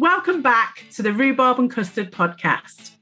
Welcome 0.00 0.40
back 0.40 0.86
to 0.92 1.02
the 1.02 1.12
Rhubarb 1.12 1.58
and 1.58 1.70
Custard 1.70 2.10
podcast. 2.10 2.92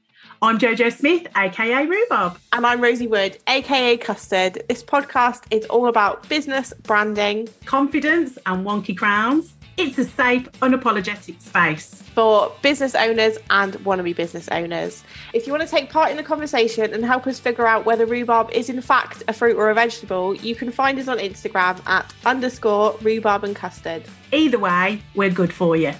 I'm 0.41 0.59
Jojo 0.59 0.91
Smith, 0.91 1.27
aka 1.33 1.85
Rhubarb. 1.85 2.37
And 2.51 2.65
I'm 2.65 2.81
Rosie 2.81 3.07
Wood, 3.07 3.37
aka 3.47 3.95
Custard. 3.95 4.61
This 4.67 4.83
podcast 4.83 5.43
is 5.49 5.65
all 5.67 5.87
about 5.87 6.27
business, 6.27 6.73
branding, 6.83 7.47
confidence, 7.63 8.37
and 8.45 8.65
wonky 8.65 8.97
crowns. 8.97 9.53
It's 9.77 9.97
a 9.97 10.03
safe, 10.03 10.51
unapologetic 10.61 11.41
space 11.41 12.03
for 12.13 12.53
business 12.61 12.95
owners 12.95 13.37
and 13.49 13.75
wannabe 13.85 14.13
business 14.13 14.49
owners. 14.49 15.05
If 15.33 15.47
you 15.47 15.53
want 15.53 15.63
to 15.63 15.69
take 15.69 15.89
part 15.89 16.11
in 16.11 16.17
the 16.17 16.23
conversation 16.23 16.93
and 16.93 17.05
help 17.05 17.27
us 17.27 17.39
figure 17.39 17.65
out 17.65 17.85
whether 17.85 18.05
rhubarb 18.05 18.51
is 18.51 18.69
in 18.69 18.81
fact 18.81 19.23
a 19.29 19.31
fruit 19.31 19.55
or 19.55 19.69
a 19.69 19.73
vegetable, 19.73 20.35
you 20.35 20.53
can 20.53 20.69
find 20.69 20.99
us 20.99 21.07
on 21.07 21.17
Instagram 21.19 21.81
at 21.87 22.13
underscore 22.25 22.97
rhubarb 23.01 23.45
and 23.45 23.55
custard. 23.55 24.03
Either 24.33 24.59
way, 24.59 25.01
we're 25.15 25.29
good 25.29 25.53
for 25.53 25.77
you. 25.77 25.93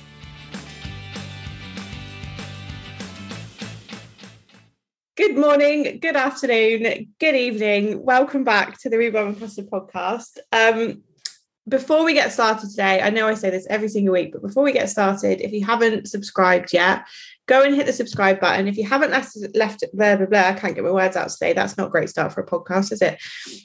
Good 5.20 5.36
morning, 5.36 6.00
good 6.00 6.16
afternoon, 6.16 7.14
good 7.20 7.36
evening. 7.36 8.06
Welcome 8.06 8.46
back 8.46 8.80
to 8.80 8.90
the 8.90 8.96
and 9.06 9.38
Custard 9.38 9.70
podcast. 9.70 10.38
Um, 10.54 11.04
before 11.68 12.06
we 12.06 12.14
get 12.14 12.32
started 12.32 12.70
today, 12.70 13.02
I 13.02 13.10
know 13.10 13.28
I 13.28 13.34
say 13.34 13.50
this 13.50 13.68
every 13.70 13.90
single 13.90 14.14
week, 14.14 14.32
but 14.32 14.42
before 14.42 14.64
we 14.64 14.72
get 14.72 14.90
started, 14.90 15.42
if 15.42 15.52
you 15.52 15.66
haven't 15.66 16.08
subscribed 16.08 16.72
yet, 16.72 17.04
go 17.50 17.64
and 17.64 17.74
hit 17.74 17.88
the 17.88 17.94
subscribe 17.94 18.40
button. 18.40 18.68
If 18.68 18.78
you 18.78 18.88
haven't 18.88 19.10
left, 19.10 19.36
left 19.56 19.84
blah, 19.92 20.16
blah, 20.16 20.28
blah, 20.28 20.50
I 20.50 20.54
can't 20.54 20.76
get 20.76 20.84
my 20.84 20.92
words 20.92 21.18
out 21.18 21.30
today. 21.30 21.52
That's 21.52 21.78
not 21.78 21.88
a 21.88 21.90
great 21.90 22.08
start 22.08 22.32
for 22.32 22.42
a 22.42 22.46
podcast, 22.46 22.92
is 22.92 23.02
it? 23.02 23.20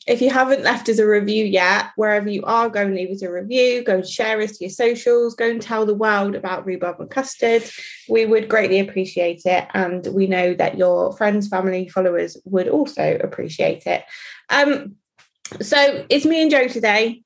If 0.06 0.22
you 0.22 0.30
haven't 0.30 0.64
left 0.64 0.88
us 0.88 0.98
a 0.98 1.06
review 1.06 1.44
yet, 1.44 1.90
wherever 1.96 2.26
you 2.26 2.42
are, 2.44 2.70
go 2.70 2.80
and 2.80 2.94
leave 2.94 3.10
us 3.10 3.20
a 3.20 3.30
review, 3.30 3.84
go 3.84 3.96
and 3.96 4.06
share 4.06 4.40
us 4.40 4.56
to 4.56 4.64
your 4.64 4.70
socials, 4.70 5.34
go 5.34 5.50
and 5.50 5.60
tell 5.60 5.84
the 5.84 5.94
world 5.94 6.34
about 6.34 6.64
rhubarb 6.64 6.98
and 6.98 7.10
custard. 7.10 7.62
We 8.08 8.24
would 8.24 8.48
greatly 8.48 8.80
appreciate 8.80 9.42
it. 9.44 9.68
And 9.74 10.06
we 10.06 10.28
know 10.28 10.54
that 10.54 10.78
your 10.78 11.14
friends, 11.14 11.48
family, 11.48 11.86
followers 11.90 12.38
would 12.46 12.68
also 12.68 13.18
appreciate 13.22 13.86
it. 13.86 14.02
Um, 14.48 14.94
so 15.60 16.06
it's 16.08 16.24
me 16.24 16.40
and 16.40 16.50
Joe 16.50 16.68
today. 16.68 17.20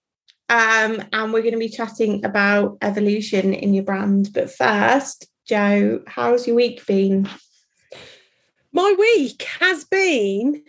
Um, 0.51 1.05
and 1.13 1.33
we're 1.33 1.43
going 1.43 1.53
to 1.53 1.59
be 1.59 1.69
chatting 1.69 2.25
about 2.25 2.79
evolution 2.83 3.55
in 3.55 3.75
your 3.75 3.85
brand. 3.85 4.31
But 4.33 4.51
first, 4.51 5.29
Joe, 5.49 6.03
how's 6.07 6.47
your 6.47 6.57
week 6.57 6.85
been? 6.85 7.27
My 8.71 8.95
week 8.99 9.45
has 9.61 9.85
been. 9.85 10.63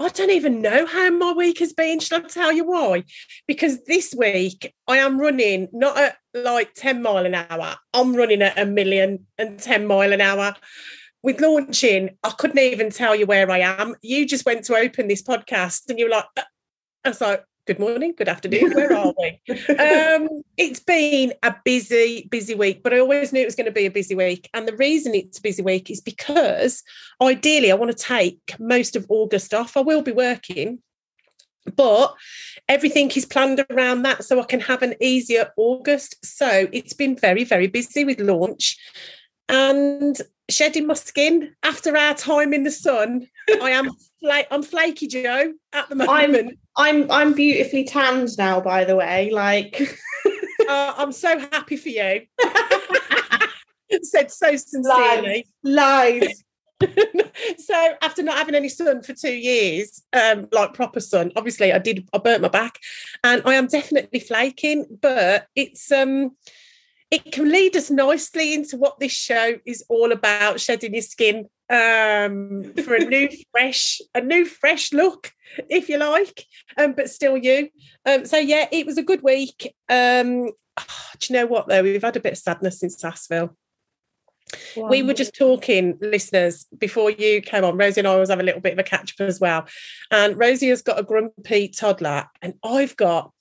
I 0.00 0.08
don't 0.08 0.30
even 0.30 0.62
know 0.62 0.86
how 0.86 1.10
my 1.10 1.32
week 1.32 1.58
has 1.58 1.74
been. 1.74 2.00
Shall 2.00 2.24
I 2.24 2.26
tell 2.26 2.52
you 2.52 2.64
why? 2.64 3.04
Because 3.46 3.84
this 3.84 4.14
week 4.16 4.74
I 4.88 4.96
am 4.96 5.20
running 5.20 5.68
not 5.74 5.98
at 5.98 6.16
like 6.32 6.72
10 6.72 7.02
mile 7.02 7.26
an 7.26 7.34
hour, 7.34 7.76
I'm 7.92 8.16
running 8.16 8.40
at 8.40 8.58
a 8.58 8.64
million 8.64 9.26
and 9.36 9.58
10 9.60 9.86
mile 9.86 10.14
an 10.14 10.22
hour. 10.22 10.54
With 11.22 11.42
launching, 11.42 12.16
I 12.24 12.30
couldn't 12.30 12.58
even 12.58 12.88
tell 12.88 13.14
you 13.14 13.26
where 13.26 13.48
I 13.50 13.58
am. 13.58 13.94
You 14.00 14.26
just 14.26 14.46
went 14.46 14.64
to 14.64 14.74
open 14.74 15.06
this 15.06 15.22
podcast 15.22 15.90
and 15.90 15.98
you 15.98 16.06
were 16.06 16.12
like, 16.12 16.24
uh, 16.38 16.42
I 17.04 17.10
was 17.10 17.20
like, 17.20 17.44
good 17.66 17.78
morning, 17.78 18.14
good 18.16 18.28
afternoon. 18.28 18.72
Where 18.72 18.92
are 18.92 19.14
we? 19.18 19.40
um, 19.76 20.28
it's 20.56 20.80
been 20.80 21.32
a 21.42 21.54
busy, 21.64 22.28
busy 22.30 22.54
week, 22.54 22.82
but 22.82 22.92
I 22.92 22.98
always 22.98 23.32
knew 23.32 23.42
it 23.42 23.46
was 23.46 23.54
going 23.54 23.66
to 23.66 23.72
be 23.72 23.86
a 23.86 23.90
busy 23.90 24.14
week. 24.14 24.48
And 24.52 24.66
the 24.66 24.76
reason 24.76 25.14
it's 25.14 25.38
a 25.38 25.42
busy 25.42 25.62
week 25.62 25.90
is 25.90 26.00
because 26.00 26.82
ideally 27.20 27.70
I 27.70 27.76
want 27.76 27.96
to 27.96 28.04
take 28.04 28.54
most 28.58 28.96
of 28.96 29.06
August 29.08 29.54
off. 29.54 29.76
I 29.76 29.80
will 29.80 30.02
be 30.02 30.12
working, 30.12 30.80
but 31.76 32.14
everything 32.68 33.10
is 33.12 33.24
planned 33.24 33.64
around 33.70 34.02
that 34.02 34.24
so 34.24 34.40
I 34.40 34.44
can 34.44 34.60
have 34.60 34.82
an 34.82 34.94
easier 35.00 35.50
August. 35.56 36.24
So 36.24 36.68
it's 36.72 36.94
been 36.94 37.16
very, 37.16 37.44
very 37.44 37.68
busy 37.68 38.04
with 38.04 38.20
launch 38.20 38.76
and 39.48 40.16
shedding 40.52 40.86
my 40.86 40.94
skin 40.94 41.54
after 41.62 41.96
our 41.96 42.14
time 42.14 42.52
in 42.52 42.64
the 42.64 42.70
sun. 42.70 43.26
I 43.60 43.70
am 43.70 43.90
fla- 44.20 44.46
I'm 44.50 44.62
flaky 44.62 45.06
Joe 45.06 45.52
at 45.72 45.88
the 45.88 45.96
moment. 45.96 46.58
I'm 46.76 47.02
I'm 47.02 47.10
I'm 47.10 47.32
beautifully 47.32 47.84
tanned 47.84 48.36
now, 48.38 48.60
by 48.60 48.84
the 48.84 48.96
way. 48.96 49.30
Like 49.30 49.80
uh, 50.68 50.94
I'm 50.96 51.12
so 51.12 51.38
happy 51.38 51.76
for 51.76 51.88
you. 51.88 52.22
Said 54.02 54.30
so 54.30 54.56
sincerely. 54.56 55.46
Lies. 55.62 56.22
Lies. 56.22 56.44
so 57.58 57.94
after 58.02 58.22
not 58.22 58.38
having 58.38 58.54
any 58.54 58.68
sun 58.68 59.02
for 59.02 59.12
two 59.12 59.32
years, 59.32 60.02
um, 60.12 60.48
like 60.52 60.74
proper 60.74 61.00
sun, 61.00 61.32
obviously 61.36 61.72
I 61.72 61.78
did 61.78 62.08
I 62.12 62.18
burnt 62.18 62.42
my 62.42 62.48
back 62.48 62.78
and 63.22 63.42
I 63.44 63.54
am 63.54 63.66
definitely 63.66 64.20
flaking, 64.20 64.86
but 65.00 65.46
it's 65.54 65.92
um 65.92 66.36
it 67.12 67.30
can 67.30 67.50
lead 67.50 67.76
us 67.76 67.90
nicely 67.90 68.54
into 68.54 68.78
what 68.78 68.98
this 68.98 69.12
show 69.12 69.58
is 69.66 69.84
all 69.90 70.12
about 70.12 70.58
shedding 70.58 70.94
your 70.94 71.02
skin 71.02 71.46
um, 71.68 72.72
for 72.82 72.94
a 72.94 73.04
new 73.04 73.28
fresh 73.52 74.00
a 74.14 74.20
new 74.20 74.44
fresh 74.46 74.92
look 74.92 75.30
if 75.68 75.88
you 75.88 75.98
like 75.98 76.46
um, 76.78 76.94
but 76.94 77.10
still 77.10 77.36
you 77.36 77.68
um, 78.06 78.24
so 78.24 78.38
yeah 78.38 78.66
it 78.72 78.86
was 78.86 78.98
a 78.98 79.02
good 79.02 79.22
week 79.22 79.74
um, 79.88 80.50
oh, 80.78 80.84
do 81.20 81.32
you 81.32 81.38
know 81.38 81.46
what 81.46 81.68
though 81.68 81.82
we've 81.82 82.02
had 82.02 82.16
a 82.16 82.20
bit 82.20 82.32
of 82.32 82.38
sadness 82.38 82.82
in 82.82 82.90
sassville 82.90 83.54
Wow. 84.76 84.88
We 84.88 85.02
were 85.02 85.14
just 85.14 85.34
talking, 85.34 85.96
listeners, 86.02 86.66
before 86.76 87.10
you 87.10 87.40
came 87.40 87.64
on. 87.64 87.78
Rosie 87.78 88.00
and 88.00 88.08
I 88.08 88.12
always 88.12 88.28
have 88.28 88.40
a 88.40 88.42
little 88.42 88.60
bit 88.60 88.74
of 88.74 88.78
a 88.78 88.82
catch 88.82 89.14
up 89.18 89.26
as 89.26 89.40
well. 89.40 89.66
And 90.10 90.36
Rosie 90.36 90.68
has 90.68 90.82
got 90.82 90.98
a 90.98 91.02
grumpy 91.02 91.68
toddler, 91.68 92.26
and 92.42 92.54
I've 92.62 92.94
got, 92.96 93.32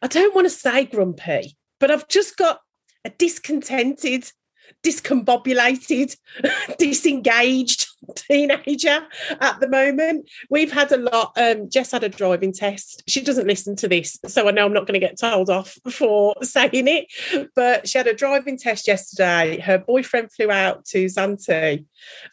I 0.00 0.06
don't 0.06 0.34
want 0.34 0.46
to 0.46 0.50
say 0.50 0.86
grumpy, 0.86 1.58
but 1.80 1.90
I've 1.90 2.08
just 2.08 2.38
got 2.38 2.60
a 3.04 3.10
discontented, 3.10 4.30
discombobulated, 4.82 6.16
disengaged 6.78 7.86
teenager 8.16 9.06
at 9.40 9.60
the 9.60 9.68
moment. 9.68 10.28
We've 10.50 10.72
had 10.72 10.92
a 10.92 10.96
lot. 10.96 11.32
Um, 11.36 11.68
Jess 11.70 11.92
had 11.92 12.04
a 12.04 12.08
driving 12.08 12.52
test. 12.52 13.02
She 13.08 13.22
doesn't 13.22 13.46
listen 13.46 13.76
to 13.76 13.88
this, 13.88 14.18
so 14.26 14.48
I 14.48 14.50
know 14.50 14.66
I'm 14.66 14.72
not 14.72 14.86
going 14.86 15.00
to 15.00 15.06
get 15.06 15.18
told 15.18 15.50
off 15.50 15.76
for 15.90 16.34
saying 16.42 16.88
it. 16.88 17.50
But 17.54 17.88
she 17.88 17.98
had 17.98 18.06
a 18.06 18.14
driving 18.14 18.58
test 18.58 18.86
yesterday. 18.86 19.58
Her 19.60 19.78
boyfriend 19.78 20.32
flew 20.32 20.50
out 20.50 20.84
to 20.86 21.06
Zante 21.06 21.84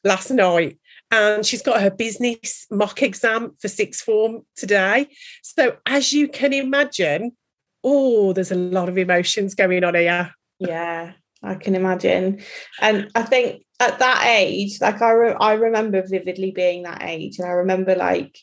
last 0.03 0.31
night 0.31 0.77
and 1.11 1.45
she's 1.45 1.61
got 1.61 1.81
her 1.81 1.91
business 1.91 2.65
mock 2.71 3.03
exam 3.03 3.51
for 3.59 3.67
sixth 3.67 4.03
form 4.03 4.41
today. 4.55 5.07
So, 5.43 5.77
as 5.85 6.13
you 6.13 6.29
can 6.29 6.53
imagine, 6.53 7.33
oh, 7.83 8.33
there's 8.33 8.51
a 8.51 8.55
lot 8.55 8.89
of 8.89 8.97
emotions 8.97 9.55
going 9.55 9.83
on 9.83 9.95
here. 9.95 10.33
Yeah, 10.61 11.13
I 11.41 11.55
can 11.55 11.75
imagine. 11.75 12.41
And 12.79 13.09
I 13.15 13.23
think 13.23 13.63
at 13.79 13.97
that 13.99 14.23
age, 14.27 14.79
like 14.79 15.01
I, 15.01 15.11
re- 15.11 15.35
I 15.39 15.53
remember 15.53 16.03
vividly 16.05 16.51
being 16.51 16.83
that 16.83 17.01
age, 17.01 17.39
and 17.39 17.47
I 17.47 17.51
remember 17.51 17.95
like 17.95 18.37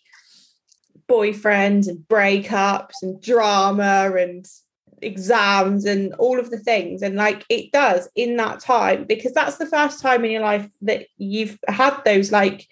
boyfriends 1.09 1.89
and 1.89 1.99
breakups 2.01 3.03
and 3.03 3.23
drama 3.23 4.13
and 4.19 4.47
exams 5.01 5.85
and 5.85 6.13
all 6.15 6.41
of 6.41 6.51
the 6.51 6.59
things 6.59 7.03
and 7.03 7.15
like 7.15 7.45
it 7.49 7.71
does 7.71 8.09
in 8.17 8.37
that 8.37 8.59
time 8.59 9.05
because 9.05 9.33
that's 9.33 9.57
the 9.57 9.65
first 9.65 10.03
time 10.03 10.25
in 10.25 10.31
your 10.33 10.43
life 10.43 10.69
that 10.83 11.07
you've 11.17 11.57
had 11.69 11.97
those 12.05 12.33
like 12.33 12.67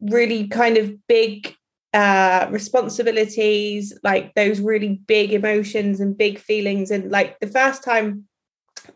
really 0.00 0.46
kind 0.46 0.76
of 0.76 0.94
big 1.08 1.52
uh 1.92 2.46
responsibilities 2.50 3.98
like 4.04 4.32
those 4.34 4.60
really 4.60 5.00
big 5.06 5.32
emotions 5.32 6.00
and 6.00 6.16
big 6.16 6.38
feelings 6.38 6.90
and 6.92 7.10
like 7.10 7.38
the 7.40 7.46
first 7.48 7.82
time 7.82 8.27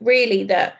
really 0.00 0.44
that 0.44 0.76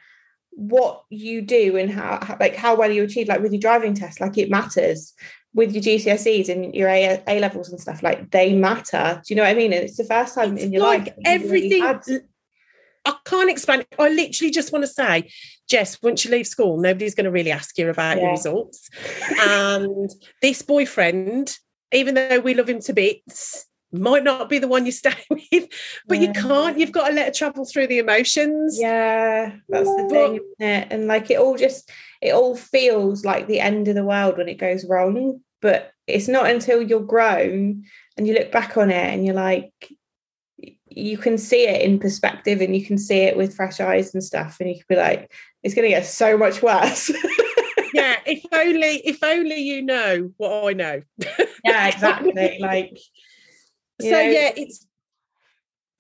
what 0.51 1.05
you 1.09 1.41
do 1.43 1.77
and 1.77 1.91
how, 1.91 2.37
like 2.39 2.55
how 2.55 2.77
well 2.77 2.91
you 2.91 3.03
achieve 3.05 3.29
like 3.29 3.41
with 3.41 3.53
your 3.53 3.61
driving 3.61 3.95
test 3.95 4.21
like 4.21 4.37
it 4.37 4.51
matters 4.51 5.15
with 5.55 5.73
your 5.73 5.83
GCSEs 5.83 6.49
and 6.49 6.75
your 6.75 6.89
A, 6.89 7.23
A 7.27 7.41
levels 7.41 7.71
and 7.71 7.81
stuff 7.81 8.03
like 8.03 8.31
they 8.31 8.53
matter 8.53 9.23
do 9.25 9.33
you 9.33 9.37
know 9.37 9.43
what 9.43 9.51
I 9.51 9.55
mean 9.55 9.73
and 9.73 9.85
it's 9.85 9.97
the 9.97 10.05
first 10.05 10.35
time 10.35 10.55
it's 10.55 10.65
in 10.65 10.73
your 10.73 10.83
like 10.83 11.07
life 11.07 11.15
everything 11.25 11.83
really 11.83 12.21
I 13.05 13.17
can't 13.25 13.51
explain. 13.51 13.83
I 13.99 14.09
literally 14.11 14.51
just 14.51 14.73
want 14.73 14.85
to 14.85 14.87
say, 14.87 15.31
Jess, 15.69 16.01
once 16.03 16.25
you 16.25 16.31
leave 16.31 16.47
school, 16.47 16.79
nobody's 16.79 17.15
going 17.15 17.25
to 17.25 17.31
really 17.31 17.51
ask 17.51 17.77
you 17.79 17.91
about 17.91 18.17
yeah. 18.17 18.23
your 18.23 18.31
results. 18.33 18.89
and 19.41 20.11
this 20.41 20.63
boyfriend, 20.63 21.57
even 21.93 22.15
though 22.15 22.41
we 22.41 22.55
love 22.55 22.69
him 22.69 22.81
to 22.81 22.93
bits, 22.93 23.67
might 23.93 24.25
not 24.25 24.49
be 24.49 24.59
the 24.59 24.69
one 24.69 24.87
you 24.87 24.93
stay 24.93 25.15
with, 25.31 25.69
but 26.07 26.19
yeah. 26.19 26.29
you 26.29 26.33
can't. 26.33 26.79
You've 26.79 26.93
got 26.93 27.09
to 27.09 27.15
let 27.15 27.29
it 27.29 27.35
travel 27.35 27.65
through 27.65 27.89
the 27.89 27.99
emotions. 27.99 28.79
Yeah, 28.81 29.53
that's 29.69 29.89
the 29.89 30.09
thing, 30.09 30.35
isn't 30.35 30.69
it? 30.69 30.89
And 30.91 31.07
like 31.07 31.31
it 31.31 31.39
all 31.39 31.57
just, 31.57 31.91
it 32.21 32.33
all 32.33 32.57
feels 32.57 33.25
like 33.25 33.47
the 33.47 33.61
end 33.61 33.89
of 33.89 33.95
the 33.95 34.05
world 34.05 34.39
when 34.39 34.49
it 34.49 34.59
goes 34.59 34.87
wrong. 34.87 35.41
But 35.61 35.93
it's 36.07 36.27
not 36.27 36.51
until 36.51 36.83
you're 36.83 37.01
grown 37.01 37.85
and 38.17 38.27
you 38.27 38.35
look 38.35 38.51
back 38.51 38.77
on 38.77 38.91
it 38.91 39.15
and 39.15 39.25
you're 39.25 39.35
like, 39.35 39.73
you 40.89 41.17
can 41.17 41.39
see 41.39 41.67
it 41.67 41.83
in 41.83 41.99
perspective 41.99 42.61
and 42.61 42.77
you 42.77 42.85
can 42.85 42.99
see 42.99 43.21
it 43.23 43.37
with 43.37 43.55
fresh 43.55 43.81
eyes 43.81 44.13
and 44.13 44.23
stuff. 44.23 44.59
And 44.61 44.69
you 44.69 44.77
can 44.77 44.85
be 44.89 44.97
like, 44.97 45.33
it's 45.63 45.75
going 45.75 45.85
to 45.85 45.95
get 45.95 46.07
so 46.07 46.37
much 46.37 46.63
worse. 46.63 47.11
yeah, 47.95 48.17
if 48.27 48.45
only, 48.53 48.97
if 49.05 49.23
only 49.23 49.61
you 49.61 49.83
know 49.83 50.31
what 50.37 50.69
I 50.69 50.73
know. 50.73 51.03
yeah, 51.65 51.89
exactly. 51.89 52.59
Like, 52.61 52.99
so 54.03 54.11
know? 54.11 54.21
yeah 54.21 54.51
it's 54.57 54.87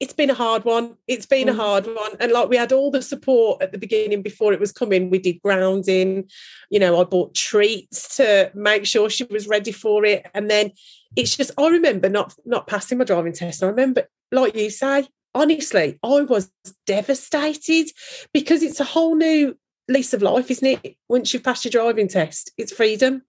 it's 0.02 0.12
been 0.12 0.30
a 0.30 0.34
hard 0.34 0.64
one. 0.64 0.96
It's 1.06 1.26
been 1.26 1.46
mm. 1.46 1.52
a 1.52 1.54
hard 1.54 1.86
one. 1.86 2.16
And 2.18 2.32
like 2.32 2.48
we 2.48 2.56
had 2.56 2.72
all 2.72 2.90
the 2.90 3.02
support 3.02 3.62
at 3.62 3.70
the 3.70 3.78
beginning 3.78 4.20
before 4.20 4.52
it 4.52 4.58
was 4.58 4.72
coming. 4.72 5.10
We 5.10 5.20
did 5.20 5.40
grounding, 5.40 6.28
you 6.70 6.80
know, 6.80 7.00
I 7.00 7.04
bought 7.04 7.36
treats 7.36 8.16
to 8.16 8.50
make 8.52 8.84
sure 8.84 9.08
she 9.08 9.22
was 9.22 9.46
ready 9.46 9.70
for 9.70 10.04
it. 10.04 10.26
And 10.34 10.50
then 10.50 10.72
it's 11.14 11.36
just 11.36 11.52
I 11.56 11.68
remember 11.68 12.08
not 12.08 12.34
not 12.44 12.66
passing 12.66 12.98
my 12.98 13.04
driving 13.04 13.32
test. 13.32 13.62
I 13.62 13.66
remember, 13.66 14.08
like 14.32 14.56
you 14.56 14.70
say, 14.70 15.06
honestly, 15.36 16.00
I 16.02 16.22
was 16.22 16.50
devastated 16.84 17.92
because 18.34 18.64
it's 18.64 18.80
a 18.80 18.84
whole 18.84 19.14
new 19.14 19.56
lease 19.86 20.12
of 20.12 20.20
life, 20.20 20.50
isn't 20.50 20.80
it? 20.84 20.96
Once 21.08 21.32
you've 21.32 21.44
passed 21.44 21.64
your 21.64 21.70
driving 21.70 22.08
test, 22.08 22.50
it's 22.58 22.72
freedom. 22.72 23.22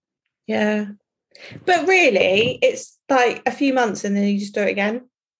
Yeah. 0.48 0.86
But 1.64 1.86
really, 1.86 2.58
it's 2.62 2.98
like 3.08 3.42
a 3.46 3.52
few 3.52 3.74
months 3.74 4.04
and 4.04 4.16
then 4.16 4.24
you 4.24 4.38
just 4.38 4.54
do 4.54 4.62
it 4.62 4.70
again. 4.70 4.98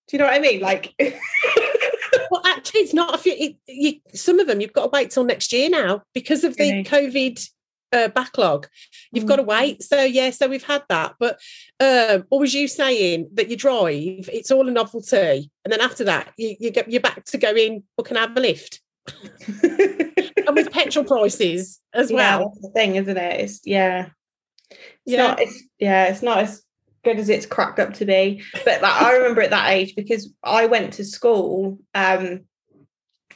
Do 0.09 0.17
you 0.17 0.19
know 0.19 0.27
what 0.27 0.35
I 0.35 0.39
mean? 0.39 0.61
Like, 0.61 0.95
well, 2.31 2.43
actually, 2.45 2.81
it's 2.81 2.95
not. 2.95 3.15
A 3.15 3.19
few, 3.19 3.35
it, 3.37 3.57
you, 3.67 4.01
some 4.13 4.39
of 4.39 4.47
them 4.47 4.61
you've 4.61 4.73
got 4.73 4.85
to 4.85 4.91
wait 4.91 5.11
till 5.11 5.25
next 5.25 5.53
year 5.53 5.71
now 5.71 6.03
because 6.13 6.45
of 6.45 6.57
the 6.57 6.85
COVID 6.85 7.49
uh, 7.95 8.09
backlog. 8.09 8.67
You've 9.13 9.25
mm. 9.25 9.29
got 9.29 9.37
to 9.37 9.43
wait. 9.43 9.83
So 9.83 10.03
yeah, 10.03 10.31
so 10.31 10.49
we've 10.49 10.65
had 10.65 10.83
that. 10.89 11.15
But 11.19 11.41
um, 11.81 12.25
or 12.31 12.41
was 12.41 12.55
you 12.55 12.69
saying 12.69 13.29
that 13.35 13.49
you 13.49 13.57
drive? 13.57 14.29
It's 14.33 14.51
all 14.51 14.69
a 14.69 14.71
novelty, 14.71 15.51
and 15.65 15.73
then 15.73 15.81
after 15.81 16.05
that, 16.05 16.33
you, 16.37 16.57
you 16.59 16.71
get 16.71 16.91
you're 16.91 17.01
back 17.01 17.25
to 17.27 17.39
going. 17.39 17.85
We 17.97 18.05
can 18.05 18.17
have 18.17 18.37
a 18.37 18.41
lift. 18.41 18.81
and 19.63 20.57
with 20.57 20.71
petrol 20.71 21.05
prices 21.05 21.81
as 21.93 22.11
yeah, 22.11 22.39
well. 22.39 22.55
the 22.61 22.71
thing, 22.71 22.97
isn't 22.97 23.17
it? 23.17 23.41
It's 23.41 23.61
yeah. 23.65 24.09
Yeah. 25.07 25.29
not 25.29 25.41
it's 25.41 25.63
yeah, 25.79 26.07
it's 26.07 26.23
not 26.23 26.39
as 26.39 26.63
good 27.05 27.19
as 27.19 27.29
it's 27.29 27.47
cracked 27.47 27.79
up 27.79 27.95
to 27.95 28.05
be. 28.05 28.43
But 28.65 28.83
like, 28.83 29.03
I 29.03 29.17
remember 29.17 29.43
at 29.43 29.51
that 29.51 29.71
age 29.71 29.95
because 29.95 30.33
I 30.43 30.67
went 30.67 30.95
to 30.95 31.05
school 31.05 31.79
um 31.95 32.41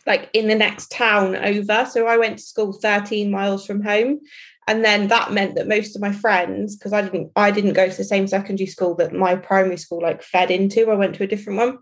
like 0.07 0.31
in 0.33 0.49
the 0.49 0.55
next 0.55 0.91
town 0.91 1.37
over. 1.37 1.87
So 1.89 2.07
I 2.07 2.17
went 2.17 2.39
to 2.39 2.45
school 2.45 2.73
13 2.73 3.31
miles 3.31 3.67
from 3.67 3.83
home. 3.83 4.21
And 4.67 4.85
then 4.85 5.09
that 5.09 5.33
meant 5.33 5.55
that 5.55 5.67
most 5.67 5.97
of 5.97 6.03
my 6.03 6.13
friends, 6.13 6.77
because 6.77 6.93
I 6.93 7.01
didn't 7.01 7.33
I 7.37 7.51
didn't 7.51 7.73
go 7.73 7.89
to 7.89 7.97
the 7.97 8.05
same 8.05 8.27
secondary 8.27 8.67
school 8.67 8.95
that 8.97 9.15
my 9.15 9.35
primary 9.35 9.79
school 9.79 10.03
like 10.03 10.23
fed 10.23 10.51
into. 10.51 10.91
I 10.91 10.95
went 10.95 11.15
to 11.15 11.25
a 11.25 11.27
different 11.27 11.59
one. 11.59 11.79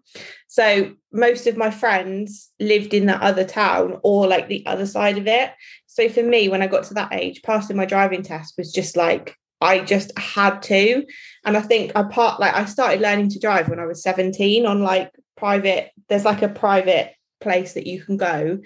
So 0.46 0.92
most 1.12 1.48
of 1.48 1.56
my 1.56 1.70
friends 1.70 2.50
lived 2.60 2.94
in 2.94 3.06
that 3.06 3.22
other 3.22 3.44
town 3.44 3.98
or 4.04 4.28
like 4.28 4.48
the 4.48 4.64
other 4.66 4.86
side 4.86 5.18
of 5.18 5.26
it. 5.26 5.50
So 5.86 6.08
for 6.08 6.22
me, 6.22 6.48
when 6.48 6.62
I 6.62 6.68
got 6.68 6.84
to 6.84 6.94
that 6.94 7.12
age, 7.12 7.42
passing 7.42 7.76
my 7.76 7.86
driving 7.86 8.22
test 8.22 8.54
was 8.56 8.72
just 8.72 8.96
like 8.96 9.36
I 9.60 9.80
just 9.80 10.16
had 10.18 10.62
to. 10.62 11.04
And 11.44 11.56
I 11.56 11.60
think 11.60 11.92
I 11.94 12.02
part 12.02 12.40
like 12.40 12.54
I 12.54 12.64
started 12.66 13.00
learning 13.00 13.30
to 13.30 13.38
drive 13.38 13.68
when 13.68 13.80
I 13.80 13.86
was 13.86 14.02
17 14.02 14.66
on 14.66 14.82
like 14.82 15.10
private, 15.36 15.90
there's 16.08 16.24
like 16.24 16.42
a 16.42 16.48
private 16.48 17.14
place 17.40 17.74
that 17.74 17.86
you 17.86 18.02
can 18.02 18.16
go 18.16 18.58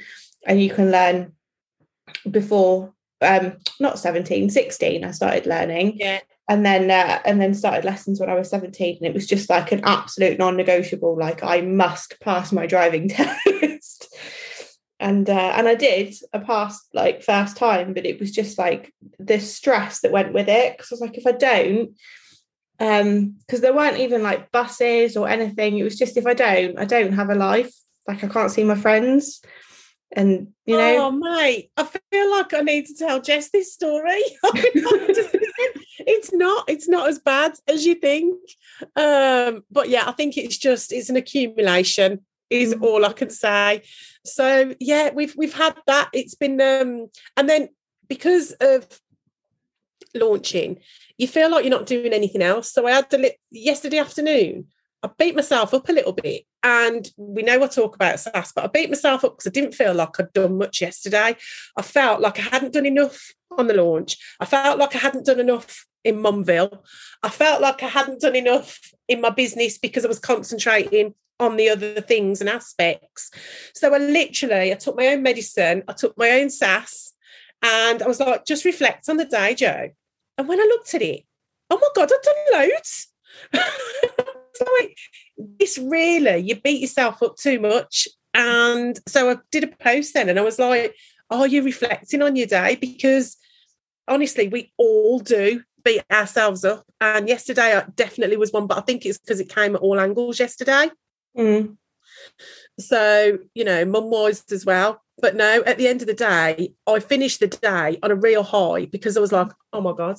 and 0.47 0.63
you 0.63 0.71
can 0.71 0.91
learn 0.91 1.33
before 2.31 2.93
um 3.23 3.57
not 3.79 3.99
17 3.99 4.51
16 4.51 5.05
i 5.05 5.11
started 5.11 5.47
learning. 5.47 5.95
Yeah. 5.97 6.21
And 6.49 6.67
then 6.67 6.91
uh, 6.91 7.21
and 7.25 7.41
then 7.41 7.55
started 7.55 7.85
lessons 7.85 8.19
when 8.19 8.31
i 8.31 8.35
was 8.35 8.51
17 8.51 8.97
and 8.97 9.07
it 9.07 9.15
was 9.15 9.27
just 9.27 9.49
like 9.49 9.71
an 9.71 9.83
absolute 9.85 10.39
non-negotiable 10.39 11.17
like 11.17 11.45
i 11.45 11.61
must 11.61 12.19
pass 12.21 12.51
my 12.51 12.67
driving 12.67 13.09
test 13.09 14.13
and 15.01 15.29
uh, 15.29 15.53
and 15.57 15.67
i 15.67 15.75
did 15.75 16.15
i 16.33 16.39
passed 16.39 16.87
like 16.95 17.23
first 17.23 17.57
time 17.57 17.93
but 17.93 18.07
it 18.07 18.21
was 18.21 18.31
just 18.31 18.59
like 18.59 18.95
the 19.19 19.41
stress 19.41 20.01
that 20.01 20.13
went 20.13 20.33
with 20.33 20.49
it 20.49 20.77
because 20.77 20.93
i 20.93 20.95
was 20.95 21.01
like 21.01 21.19
if 21.19 21.27
i 21.27 21.33
don't 21.33 21.91
um 22.79 23.35
because 23.41 23.61
there 23.61 23.75
weren't 23.75 23.99
even 23.99 24.23
like 24.23 24.53
buses 24.53 25.17
or 25.17 25.29
anything 25.29 25.77
it 25.77 25.83
was 25.83 25.99
just 25.99 26.17
if 26.17 26.27
i 26.27 26.35
don't 26.35 26.79
i 26.79 26.85
don't 26.85 27.13
have 27.13 27.31
a 27.31 27.35
life 27.35 27.73
like 28.11 28.25
I 28.25 28.29
can't 28.29 28.51
see 28.51 28.65
my 28.65 28.75
friends. 28.75 29.41
And 30.13 30.49
you 30.67 30.77
know, 30.77 31.07
oh 31.07 31.11
mate, 31.13 31.71
I 31.77 31.85
feel 31.85 32.31
like 32.33 32.53
I 32.53 32.63
need 32.63 32.87
to 32.87 32.95
tell 32.95 33.21
Jess 33.21 33.51
this 33.51 33.73
story. 33.73 34.21
it's 36.05 36.33
not, 36.33 36.69
it's 36.69 36.89
not 36.89 37.09
as 37.09 37.21
bad 37.21 37.53
as 37.69 37.87
you 37.87 37.95
think. 37.95 38.37
Um, 38.97 39.63
but 39.71 39.89
yeah, 39.89 40.03
I 40.09 40.13
think 40.13 40.37
it's 40.37 40.59
just 40.59 40.93
it's 40.93 41.11
an 41.11 41.17
accumulation, 41.17 42.27
is 42.51 42.75
mm. 42.75 42.83
all 42.83 43.05
I 43.05 43.13
can 43.13 43.31
say. 43.31 43.83
So 44.25 44.75
yeah, 44.81 45.11
we've 45.15 45.35
we've 45.37 45.55
had 45.55 45.75
that. 45.87 46.11
It's 46.13 46.35
been 46.35 46.61
um, 46.61 47.09
and 47.37 47.49
then 47.49 47.69
because 48.09 48.53
of 48.61 48.87
launching, 50.15 50.81
you 51.17 51.29
feel 51.29 51.51
like 51.51 51.65
you're 51.65 51.71
not 51.71 51.87
doing 51.87 52.13
anything 52.13 52.43
else. 52.43 52.73
So 52.73 52.87
I 52.87 52.93
had 52.93 53.09
the 53.11 53.19
li- 53.19 53.39
yesterday 53.51 53.99
afternoon. 53.99 54.67
I 55.03 55.09
beat 55.19 55.35
myself 55.35 55.73
up 55.73 55.89
a 55.89 55.93
little 55.93 56.13
bit. 56.13 56.45
And 56.63 57.09
we 57.17 57.43
know 57.43 57.63
I 57.63 57.67
talk 57.69 57.95
about 57.95 58.21
SAS, 58.21 58.53
but 58.53 58.65
I 58.65 58.67
beat 58.67 58.91
myself 58.91 59.25
up 59.25 59.39
because 59.39 59.47
I 59.47 59.51
didn't 59.51 59.75
feel 59.75 59.95
like 59.95 60.21
I'd 60.21 60.33
done 60.35 60.59
much 60.59 60.83
yesterday. 60.83 61.37
I 61.77 61.83
felt 61.83 62.21
like 62.21 62.39
I 62.39 62.43
hadn't 62.43 62.75
done 62.75 62.85
enough 62.85 63.33
on 63.57 63.67
the 63.67 63.75
launch. 63.75 64.19
I 64.41 64.45
felt 64.45 64.79
like 64.79 64.95
I 64.95 64.99
hadn't 64.99 65.25
done 65.25 65.41
enough 65.41 65.87
in 66.05 66.17
Mumville. 66.17 66.85
I 67.23 67.31
felt 67.31 67.63
like 67.63 67.83
I 67.83 67.89
hadn't 67.89 68.21
done 68.21 68.37
enough 68.37 68.79
in 69.09 69.21
my 69.21 69.31
business 69.31 69.79
because 69.79 70.05
I 70.05 70.09
was 70.09 70.19
concentrating 70.19 71.15
on 71.41 71.57
the 71.57 71.69
other 71.69 72.01
things 72.01 72.41
and 72.41 72.49
aspects. 72.49 73.31
So 73.75 73.93
I 73.93 73.99
literally, 73.99 74.73
I 74.73 74.77
took 74.77 74.97
my 74.97 75.09
own 75.09 75.23
medicine, 75.23 75.83
I 75.89 75.93
took 75.93 76.17
my 76.17 76.31
own 76.31 76.51
sass, 76.51 77.13
and 77.63 78.03
I 78.03 78.07
was 78.07 78.21
like, 78.21 78.47
just 78.47 78.65
reflect 78.65 79.09
on 79.09 79.17
the 79.17 79.25
day, 79.25 79.55
Joe. 79.55 79.91
And 80.39 80.49
when 80.49 80.61
I 80.61 80.65
looked 80.65 80.95
at 80.95 81.03
it, 81.03 81.25
oh 81.71 81.79
my 81.79 81.89
God, 81.95 82.11
I've 82.13 82.23
done 82.23 82.71
loads. 82.71 83.09
like 84.61 84.97
this 85.59 85.79
really 85.79 86.39
you 86.39 86.61
beat 86.61 86.81
yourself 86.81 87.23
up 87.23 87.37
too 87.37 87.59
much 87.61 88.09
and 88.35 88.99
so 89.07 89.31
i 89.31 89.37
did 89.51 89.65
a 89.65 89.69
post 89.69 90.15
then 90.15 90.29
and 90.29 90.39
i 90.39 90.43
was 90.43 90.59
like 90.59 90.95
are 91.31 91.47
you 91.47 91.63
reflecting 91.63 92.23
on 92.23 92.37
your 92.37 92.47
day 92.47 92.77
because 92.77 93.37
honestly 94.09 94.49
we 94.49 94.73
all 94.77 95.19
do 95.19 95.63
beat 95.85 96.03
ourselves 96.13 96.65
up 96.65 96.85
and 97.01 97.27
yesterday 97.27 97.75
I 97.75 97.85
definitely 97.95 98.37
was 98.37 98.53
one 98.53 98.67
but 98.67 98.79
i 98.79 98.83
think 98.83 99.07
it's 99.07 99.19
because 99.19 99.41
it 99.41 99.49
came 99.49 99.75
at 99.75 99.81
all 99.81 99.99
angles 99.99 100.39
yesterday 100.39 100.91
mm. 101.37 101.77
so 102.79 103.39
you 103.55 103.65
know 103.65 103.85
mum 103.85 104.11
was 104.11 104.45
as 104.53 104.65
well 104.65 105.03
but 105.21 105.37
no 105.37 105.63
at 105.67 105.79
the 105.79 105.87
end 105.87 106.01
of 106.01 106.07
the 106.07 106.15
day 106.15 106.73
i 106.87 106.99
finished 106.99 107.41
the 107.41 107.47
day 107.47 107.99
on 108.03 108.11
a 108.11 108.17
real 108.17 108.43
high 108.43 108.87
because 108.87 109.17
i 109.17 109.21
was 109.21 109.33
like 109.33 109.51
oh 109.73 109.81
my 109.81 109.93
god 109.93 110.17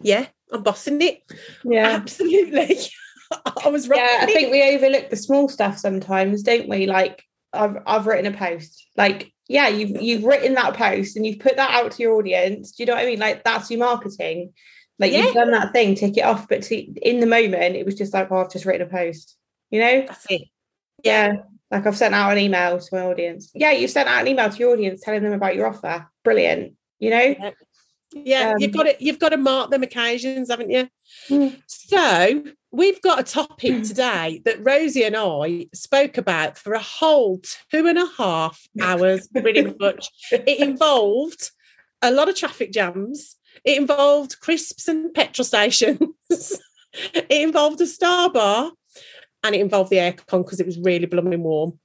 yeah 0.00 0.26
i'm 0.52 0.62
bossing 0.62 1.02
it 1.02 1.22
yeah 1.64 1.88
absolutely 1.88 2.78
I 3.64 3.68
was 3.68 3.88
right. 3.88 3.98
Yeah, 3.98 4.18
I 4.22 4.26
think 4.26 4.50
we 4.50 4.74
overlook 4.74 5.10
the 5.10 5.16
small 5.16 5.48
stuff 5.48 5.78
sometimes, 5.78 6.42
don't 6.42 6.68
we? 6.68 6.86
Like 6.86 7.24
I've 7.52 7.76
I've 7.86 8.06
written 8.06 8.32
a 8.32 8.36
post. 8.36 8.86
Like, 8.96 9.32
yeah, 9.48 9.68
you've 9.68 10.02
you've 10.02 10.24
written 10.24 10.54
that 10.54 10.74
post 10.74 11.16
and 11.16 11.26
you've 11.26 11.40
put 11.40 11.56
that 11.56 11.70
out 11.70 11.92
to 11.92 12.02
your 12.02 12.14
audience. 12.14 12.72
Do 12.72 12.82
you 12.82 12.86
know 12.86 12.94
what 12.94 13.04
I 13.04 13.06
mean? 13.06 13.18
Like 13.18 13.44
that's 13.44 13.70
your 13.70 13.80
marketing. 13.80 14.52
Like 14.98 15.12
yeah. 15.12 15.24
you've 15.24 15.34
done 15.34 15.52
that 15.52 15.72
thing, 15.72 15.94
tick 15.94 16.16
it 16.16 16.24
off. 16.24 16.48
But 16.48 16.62
to, 16.64 16.76
in 16.76 17.20
the 17.20 17.26
moment, 17.26 17.76
it 17.76 17.86
was 17.86 17.94
just 17.94 18.12
like, 18.12 18.30
oh, 18.30 18.38
I've 18.38 18.52
just 18.52 18.64
written 18.64 18.86
a 18.86 18.90
post. 18.90 19.36
You 19.70 19.80
know? 19.80 20.04
That's 20.06 20.26
it. 20.30 20.42
Yeah. 21.04 21.36
Like 21.70 21.86
I've 21.86 21.96
sent 21.96 22.14
out 22.14 22.32
an 22.32 22.38
email 22.38 22.78
to 22.78 22.88
my 22.92 23.02
audience. 23.02 23.50
Yeah, 23.54 23.72
you've 23.72 23.90
sent 23.90 24.08
out 24.08 24.22
an 24.22 24.28
email 24.28 24.48
to 24.48 24.56
your 24.58 24.72
audience 24.72 25.02
telling 25.02 25.22
them 25.22 25.32
about 25.32 25.54
your 25.54 25.66
offer. 25.66 26.08
Brilliant. 26.24 26.74
You 26.98 27.10
know? 27.10 27.34
Yeah, 27.38 27.50
yeah 28.12 28.50
um, 28.50 28.56
you've 28.58 28.72
got 28.72 28.86
it. 28.86 29.00
You've 29.00 29.18
got 29.18 29.30
to 29.30 29.36
mark 29.36 29.70
them 29.70 29.82
occasions, 29.82 30.50
haven't 30.50 30.70
you? 30.70 30.88
Mm. 31.28 31.60
So 31.66 32.44
we've 32.70 33.00
got 33.02 33.20
a 33.20 33.22
topic 33.22 33.82
today 33.82 34.42
that 34.44 34.64
Rosie 34.64 35.04
and 35.04 35.16
I 35.16 35.66
spoke 35.74 36.18
about 36.18 36.58
for 36.58 36.72
a 36.72 36.80
whole 36.80 37.40
two 37.70 37.86
and 37.86 37.98
a 37.98 38.06
half 38.16 38.66
hours, 38.80 39.28
pretty 39.28 39.74
much. 39.78 40.10
It 40.32 40.60
involved 40.60 41.50
a 42.02 42.10
lot 42.10 42.28
of 42.28 42.36
traffic 42.36 42.72
jams, 42.72 43.36
it 43.64 43.78
involved 43.78 44.40
crisps 44.40 44.88
and 44.88 45.12
petrol 45.12 45.44
stations, 45.44 45.98
it 46.30 47.26
involved 47.30 47.80
a 47.80 47.86
star 47.86 48.30
bar, 48.30 48.72
and 49.48 49.56
it 49.56 49.60
involved 49.62 49.90
the 49.90 49.96
aircon 49.96 50.44
because 50.44 50.60
it 50.60 50.66
was 50.66 50.78
really 50.78 51.06
blooming 51.06 51.42
warm. 51.42 51.78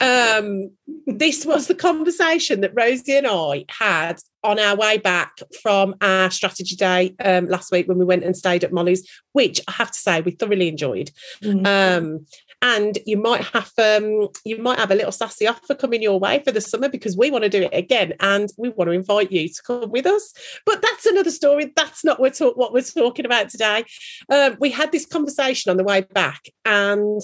Um, 0.00 0.70
this 1.06 1.46
was 1.46 1.66
the 1.66 1.74
conversation 1.74 2.60
that 2.60 2.72
Rosie 2.74 3.16
and 3.16 3.26
I 3.26 3.64
had 3.68 4.18
on 4.44 4.58
our 4.58 4.76
way 4.76 4.98
back 4.98 5.38
from 5.62 5.94
our 6.02 6.30
strategy 6.30 6.76
day 6.76 7.14
um, 7.24 7.46
last 7.46 7.72
week 7.72 7.88
when 7.88 7.98
we 7.98 8.04
went 8.04 8.22
and 8.22 8.36
stayed 8.36 8.64
at 8.64 8.72
Molly's, 8.72 9.08
which 9.32 9.60
I 9.66 9.72
have 9.72 9.90
to 9.90 9.98
say 9.98 10.20
we 10.20 10.32
thoroughly 10.32 10.68
enjoyed. 10.68 11.10
Mm-hmm. 11.42 11.66
Um, 11.66 12.26
and 12.62 12.98
you 13.06 13.16
might 13.16 13.42
have 13.44 13.72
um, 13.78 14.28
you 14.44 14.58
might 14.58 14.78
have 14.78 14.90
a 14.90 14.94
little 14.94 15.12
sassy 15.12 15.46
offer 15.46 15.74
coming 15.74 16.02
your 16.02 16.18
way 16.18 16.42
for 16.44 16.52
the 16.52 16.60
summer 16.60 16.88
because 16.88 17.16
we 17.16 17.30
want 17.30 17.44
to 17.44 17.50
do 17.50 17.62
it 17.62 17.70
again 17.72 18.12
and 18.20 18.50
we 18.58 18.68
want 18.70 18.88
to 18.88 18.92
invite 18.92 19.32
you 19.32 19.48
to 19.48 19.62
come 19.66 19.90
with 19.90 20.06
us. 20.06 20.32
But 20.66 20.82
that's 20.82 21.06
another 21.06 21.30
story. 21.30 21.72
That's 21.74 22.04
not 22.04 22.20
what, 22.20 22.34
talk, 22.34 22.56
what 22.56 22.72
we're 22.72 22.82
talking 22.82 23.24
about 23.24 23.48
today. 23.48 23.84
Um, 24.28 24.56
we 24.60 24.70
had 24.70 24.92
this 24.92 25.06
conversation 25.06 25.70
on 25.70 25.76
the 25.76 25.84
way 25.84 26.02
back 26.02 26.48
and 26.64 27.22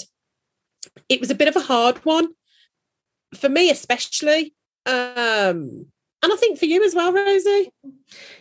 it 1.08 1.20
was 1.20 1.30
a 1.30 1.34
bit 1.34 1.48
of 1.48 1.56
a 1.56 1.60
hard 1.60 1.98
one 2.04 2.28
for 3.34 3.48
me, 3.48 3.70
especially. 3.70 4.54
Um, 4.86 5.86
and 6.22 6.32
I 6.32 6.36
think 6.36 6.58
for 6.58 6.64
you 6.64 6.84
as 6.84 6.94
well, 6.94 7.12
Rosie. 7.12 7.70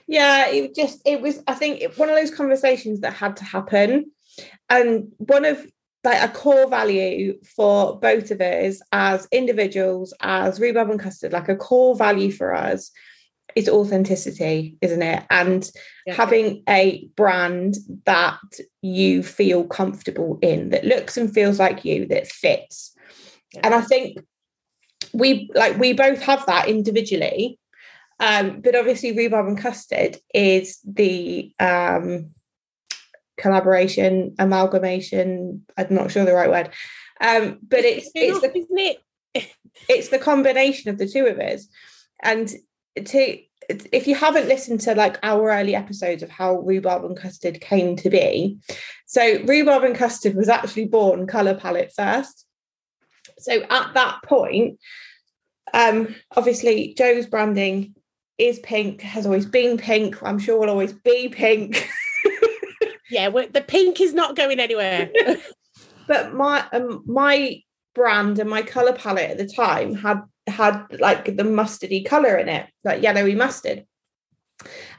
Yeah, 0.07 0.47
it 0.47 0.75
just 0.75 1.01
it 1.05 1.21
was. 1.21 1.43
I 1.47 1.53
think 1.53 1.83
one 1.95 2.09
of 2.09 2.15
those 2.15 2.33
conversations 2.33 3.01
that 3.01 3.13
had 3.13 3.37
to 3.37 3.43
happen, 3.43 4.11
and 4.69 5.11
one 5.17 5.45
of 5.45 5.65
like 6.05 6.21
a 6.21 6.31
core 6.31 6.69
value 6.69 7.37
for 7.55 7.99
both 7.99 8.31
of 8.31 8.39
us 8.39 8.81
as 8.91 9.27
individuals, 9.31 10.13
as 10.21 10.59
rhubarb 10.59 10.89
and 10.89 10.99
custard, 10.99 11.33
like 11.33 11.49
a 11.49 11.55
core 11.55 11.95
value 11.95 12.31
for 12.31 12.53
us 12.53 12.91
is 13.55 13.69
authenticity, 13.69 14.77
isn't 14.81 15.01
it? 15.01 15.23
And 15.29 15.69
yeah. 16.05 16.13
having 16.13 16.63
a 16.67 17.07
brand 17.15 17.75
that 18.05 18.39
you 18.81 19.23
feel 19.23 19.63
comfortable 19.65 20.39
in, 20.41 20.69
that 20.69 20.85
looks 20.85 21.17
and 21.17 21.33
feels 21.33 21.59
like 21.59 21.85
you, 21.85 22.05
that 22.07 22.27
fits. 22.27 22.93
Yeah. 23.53 23.61
And 23.63 23.73
I 23.73 23.81
think 23.81 24.19
we 25.13 25.49
like 25.55 25.77
we 25.77 25.93
both 25.93 26.21
have 26.21 26.45
that 26.45 26.67
individually. 26.67 27.59
Um, 28.19 28.61
but 28.61 28.75
obviously 28.75 29.11
rhubarb 29.11 29.47
and 29.47 29.57
custard 29.57 30.17
is 30.33 30.79
the 30.85 31.53
um 31.59 32.31
collaboration, 33.37 34.35
amalgamation, 34.39 35.65
I'm 35.77 35.87
not 35.89 36.11
sure 36.11 36.25
the 36.25 36.33
right 36.33 36.49
word. 36.49 36.69
Um, 37.21 37.59
but 37.67 37.79
it's 37.79 38.09
it's, 38.13 38.41
the, 38.41 38.57
isn't 38.57 38.77
it? 38.77 38.97
it's 39.89 40.09
the 40.09 40.19
combination 40.19 40.89
of 40.89 40.97
the 40.97 41.07
two 41.07 41.25
of 41.25 41.39
us. 41.39 41.67
And 42.21 42.51
to 42.95 43.37
if 43.69 44.07
you 44.07 44.15
haven't 44.15 44.47
listened 44.47 44.79
to 44.81 44.93
like 44.93 45.17
our 45.23 45.51
early 45.51 45.75
episodes 45.75 46.21
of 46.21 46.29
how 46.29 46.59
rhubarb 46.59 47.03
and 47.03 47.17
custard 47.17 47.59
came 47.61 47.95
to 47.97 48.09
be, 48.09 48.57
so 49.05 49.39
rhubarb 49.45 49.83
and 49.83 49.95
custard 49.95 50.35
was 50.35 50.49
actually 50.49 50.85
born 50.85 51.27
color 51.27 51.55
palette 51.55 51.91
first. 51.95 52.45
So 53.39 53.63
at 53.69 53.93
that 53.93 54.19
point, 54.23 54.79
um, 55.73 56.15
obviously 56.35 56.93
Joe's 56.95 57.25
branding 57.25 57.95
is 58.37 58.59
pink, 58.59 59.01
has 59.01 59.25
always 59.25 59.45
been 59.45 59.77
pink. 59.77 60.21
I'm 60.21 60.39
sure 60.39 60.59
will 60.59 60.69
always 60.69 60.93
be 60.93 61.29
pink. 61.29 61.89
yeah, 63.09 63.29
the 63.29 63.63
pink 63.65 64.01
is 64.01 64.13
not 64.13 64.35
going 64.35 64.59
anywhere. 64.59 65.09
but 66.07 66.33
my 66.33 66.65
um, 66.71 67.03
my 67.05 67.61
brand 67.93 68.39
and 68.39 68.49
my 68.49 68.61
color 68.61 68.93
palette 68.93 69.31
at 69.31 69.37
the 69.37 69.47
time 69.47 69.95
had 69.95 70.21
had 70.47 70.85
like 70.99 71.25
the 71.25 71.43
mustardy 71.43 72.05
color 72.05 72.35
in 72.37 72.49
it, 72.49 72.67
like 72.83 73.01
yellowy 73.01 73.35
mustard. 73.35 73.85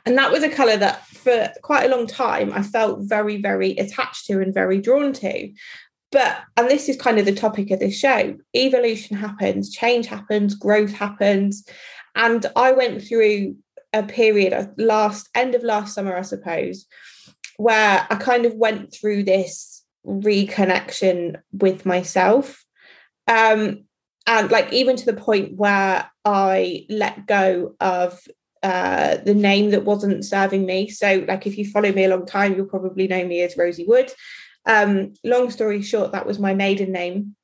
And 0.04 0.16
that 0.18 0.32
was 0.32 0.42
a 0.42 0.48
color 0.48 0.76
that 0.76 1.06
for 1.06 1.52
quite 1.62 1.84
a 1.84 1.94
long 1.94 2.06
time 2.06 2.52
I 2.52 2.62
felt 2.62 3.00
very, 3.02 3.40
very 3.40 3.72
attached 3.72 4.26
to 4.26 4.40
and 4.40 4.52
very 4.52 4.80
drawn 4.80 5.12
to. 5.14 5.52
But, 6.12 6.38
and 6.56 6.68
this 6.68 6.88
is 6.88 6.96
kind 6.96 7.18
of 7.18 7.26
the 7.26 7.34
topic 7.34 7.70
of 7.70 7.80
this 7.80 7.98
show 7.98 8.36
evolution 8.54 9.16
happens, 9.16 9.70
change 9.70 10.06
happens, 10.06 10.54
growth 10.54 10.92
happens. 10.92 11.64
And 12.14 12.46
I 12.54 12.72
went 12.72 13.02
through 13.02 13.56
a 13.92 14.02
period 14.02 14.74
last 14.78 15.28
end 15.34 15.54
of 15.54 15.62
last 15.62 15.94
summer, 15.94 16.16
I 16.16 16.22
suppose, 16.22 16.86
where 17.56 18.06
I 18.08 18.14
kind 18.16 18.46
of 18.46 18.54
went 18.54 18.92
through 18.92 19.24
this 19.24 19.84
reconnection 20.06 21.40
with 21.52 21.86
myself. 21.86 22.64
Um, 23.26 23.84
and 24.26 24.50
like 24.50 24.72
even 24.72 24.96
to 24.96 25.06
the 25.06 25.20
point 25.20 25.56
where 25.56 26.10
I 26.24 26.86
let 26.88 27.26
go 27.26 27.76
of 27.80 28.20
uh, 28.62 29.18
the 29.18 29.34
name 29.34 29.70
that 29.70 29.84
wasn't 29.84 30.24
serving 30.24 30.66
me. 30.66 30.88
So, 30.88 31.24
like 31.28 31.46
if 31.46 31.56
you 31.56 31.70
follow 31.70 31.92
me 31.92 32.04
a 32.04 32.08
long 32.08 32.26
time, 32.26 32.56
you'll 32.56 32.66
probably 32.66 33.06
know 33.06 33.24
me 33.24 33.42
as 33.42 33.56
Rosie 33.56 33.86
Wood. 33.86 34.10
Um, 34.64 35.12
long 35.22 35.50
story 35.50 35.82
short, 35.82 36.12
that 36.12 36.26
was 36.26 36.38
my 36.38 36.54
maiden 36.54 36.90
name. 36.90 37.36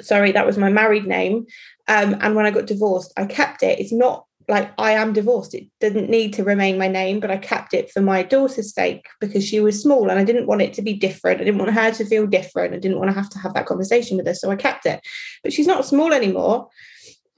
Sorry, 0.00 0.32
that 0.32 0.46
was 0.46 0.56
my 0.56 0.70
married 0.70 1.06
name. 1.06 1.46
Um, 1.88 2.16
and 2.20 2.36
when 2.36 2.46
I 2.46 2.50
got 2.50 2.66
divorced, 2.66 3.12
I 3.16 3.26
kept 3.26 3.62
it. 3.62 3.80
It's 3.80 3.92
not 3.92 4.26
like 4.48 4.72
I 4.78 4.92
am 4.92 5.12
divorced. 5.12 5.54
It 5.54 5.68
didn't 5.80 6.10
need 6.10 6.34
to 6.34 6.44
remain 6.44 6.78
my 6.78 6.88
name, 6.88 7.20
but 7.20 7.30
I 7.30 7.36
kept 7.36 7.74
it 7.74 7.90
for 7.90 8.00
my 8.00 8.22
daughter's 8.22 8.74
sake 8.74 9.06
because 9.20 9.46
she 9.46 9.60
was 9.60 9.82
small 9.82 10.10
and 10.10 10.18
I 10.18 10.24
didn't 10.24 10.46
want 10.46 10.62
it 10.62 10.74
to 10.74 10.82
be 10.82 10.92
different. 10.92 11.40
I 11.40 11.44
didn't 11.44 11.60
want 11.60 11.72
her 11.72 11.90
to 11.92 12.04
feel 12.04 12.26
different. 12.26 12.74
I 12.74 12.78
didn't 12.78 12.98
want 12.98 13.10
to 13.10 13.14
have 13.14 13.30
to 13.30 13.38
have 13.38 13.54
that 13.54 13.66
conversation 13.66 14.16
with 14.16 14.26
her. 14.26 14.34
So 14.34 14.50
I 14.50 14.56
kept 14.56 14.86
it. 14.86 15.00
But 15.42 15.52
she's 15.52 15.66
not 15.66 15.86
small 15.86 16.12
anymore. 16.12 16.68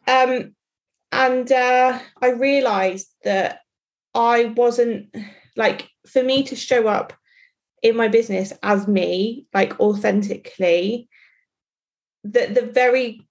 Um, 0.06 0.54
and 1.12 1.50
uh, 1.50 1.98
I 2.20 2.30
realized 2.30 3.08
that 3.24 3.60
I 4.14 4.46
wasn't 4.56 5.14
like, 5.56 5.88
for 6.06 6.22
me 6.22 6.42
to 6.44 6.56
show 6.56 6.88
up 6.88 7.12
in 7.82 7.96
my 7.96 8.08
business 8.08 8.52
as 8.62 8.88
me, 8.88 9.46
like 9.54 9.78
authentically, 9.80 11.08
that 12.24 12.54
the 12.54 12.62
very 12.62 13.25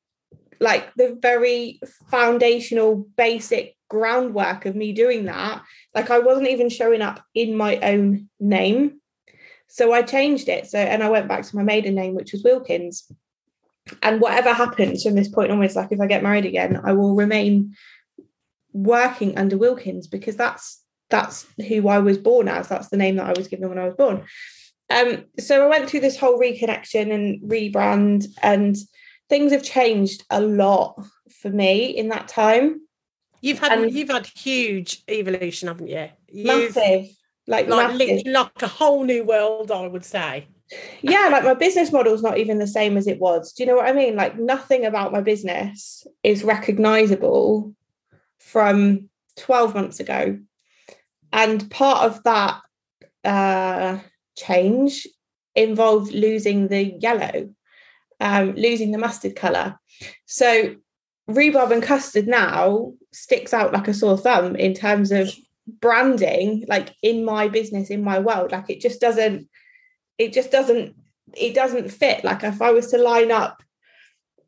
like 0.59 0.93
the 0.95 1.17
very 1.21 1.79
foundational 2.09 2.95
basic 3.17 3.75
groundwork 3.89 4.65
of 4.65 4.75
me 4.75 4.93
doing 4.93 5.25
that 5.25 5.61
like 5.93 6.09
i 6.09 6.19
wasn't 6.19 6.47
even 6.47 6.69
showing 6.69 7.01
up 7.01 7.23
in 7.33 7.55
my 7.55 7.77
own 7.77 8.29
name. 8.39 8.99
So 9.67 9.93
i 9.93 10.01
changed 10.01 10.49
it. 10.49 10.67
So 10.67 10.77
and 10.77 11.03
i 11.03 11.09
went 11.09 11.27
back 11.27 11.43
to 11.43 11.55
my 11.55 11.63
maiden 11.63 11.95
name 11.95 12.15
which 12.15 12.33
was 12.33 12.43
wilkins. 12.43 13.11
And 14.01 14.19
whatever 14.19 14.51
happens 14.51 15.03
from 15.03 15.13
this 15.15 15.29
point 15.29 15.51
onwards 15.51 15.75
like 15.75 15.91
if 15.91 15.99
i 15.99 16.07
get 16.07 16.23
married 16.23 16.45
again 16.45 16.81
i 16.83 16.91
will 16.91 17.15
remain 17.15 17.75
working 18.73 19.37
under 19.37 19.57
wilkins 19.57 20.07
because 20.07 20.35
that's 20.35 20.81
that's 21.09 21.45
who 21.67 21.87
i 21.87 21.99
was 21.99 22.17
born 22.17 22.47
as. 22.47 22.67
That's 22.67 22.89
the 22.89 22.97
name 22.97 23.17
that 23.17 23.27
i 23.27 23.37
was 23.37 23.47
given 23.47 23.69
when 23.69 23.79
i 23.79 23.85
was 23.85 23.95
born. 23.95 24.23
Um 24.89 25.25
so 25.39 25.63
i 25.63 25.69
went 25.69 25.89
through 25.89 26.01
this 26.01 26.17
whole 26.17 26.39
reconnection 26.39 27.13
and 27.13 27.41
rebrand 27.41 28.25
and 28.41 28.75
things 29.29 29.51
have 29.51 29.63
changed 29.63 30.23
a 30.29 30.41
lot 30.41 31.03
for 31.41 31.49
me 31.49 31.85
in 31.85 32.09
that 32.09 32.27
time. 32.27 32.81
You've 33.41 33.59
had 33.59 33.71
and 33.71 33.91
you've 33.91 34.09
had 34.09 34.25
huge 34.25 35.03
evolution, 35.07 35.67
haven't 35.67 35.87
you? 35.87 36.09
You've, 36.29 36.75
massive, 36.75 37.07
like 37.47 37.67
like, 37.67 37.95
massive. 37.95 38.21
like 38.25 38.61
a 38.61 38.67
whole 38.67 39.03
new 39.03 39.23
world, 39.23 39.71
I 39.71 39.87
would 39.87 40.05
say. 40.05 40.47
yeah, 41.01 41.29
like 41.31 41.43
my 41.43 41.53
business 41.53 41.91
model 41.91 42.13
is 42.13 42.23
not 42.23 42.39
even 42.39 42.57
the 42.57 42.67
same 42.67 42.97
as 42.97 43.07
it 43.07 43.19
was. 43.19 43.53
Do 43.53 43.63
you 43.63 43.67
know 43.67 43.75
what 43.75 43.87
I 43.87 43.93
mean? 43.93 44.15
Like 44.15 44.39
nothing 44.39 44.85
about 44.85 45.11
my 45.11 45.21
business 45.21 46.07
is 46.23 46.43
recognizable 46.43 47.75
from 48.39 49.09
12 49.37 49.75
months 49.75 49.99
ago. 49.99 50.39
And 51.31 51.69
part 51.69 52.05
of 52.05 52.23
that 52.23 52.61
uh, 53.23 53.99
change 54.37 55.07
involved 55.55 56.13
losing 56.13 56.67
the 56.67 56.83
yellow 56.99 57.49
um, 58.19 58.53
losing 58.55 58.91
the 58.91 58.97
mustard 58.97 59.35
colour. 59.35 59.79
So 60.25 60.75
rhubarb 61.27 61.71
and 61.71 61.83
custard 61.83 62.27
now 62.27 62.93
sticks 63.11 63.53
out 63.53 63.73
like 63.73 63.87
a 63.87 63.93
sore 63.93 64.17
thumb 64.17 64.55
in 64.55 64.73
terms 64.73 65.11
of 65.11 65.33
branding, 65.67 66.65
like 66.67 66.93
in 67.01 67.25
my 67.25 67.47
business, 67.47 67.89
in 67.89 68.03
my 68.03 68.19
world. 68.19 68.51
Like 68.51 68.69
it 68.69 68.81
just 68.81 69.01
doesn't, 69.01 69.47
it 70.17 70.33
just 70.33 70.51
doesn't, 70.51 70.95
it 71.35 71.55
doesn't 71.55 71.89
fit. 71.89 72.23
Like 72.23 72.43
if 72.43 72.61
I 72.61 72.71
was 72.71 72.87
to 72.87 72.97
line 72.97 73.31
up 73.31 73.63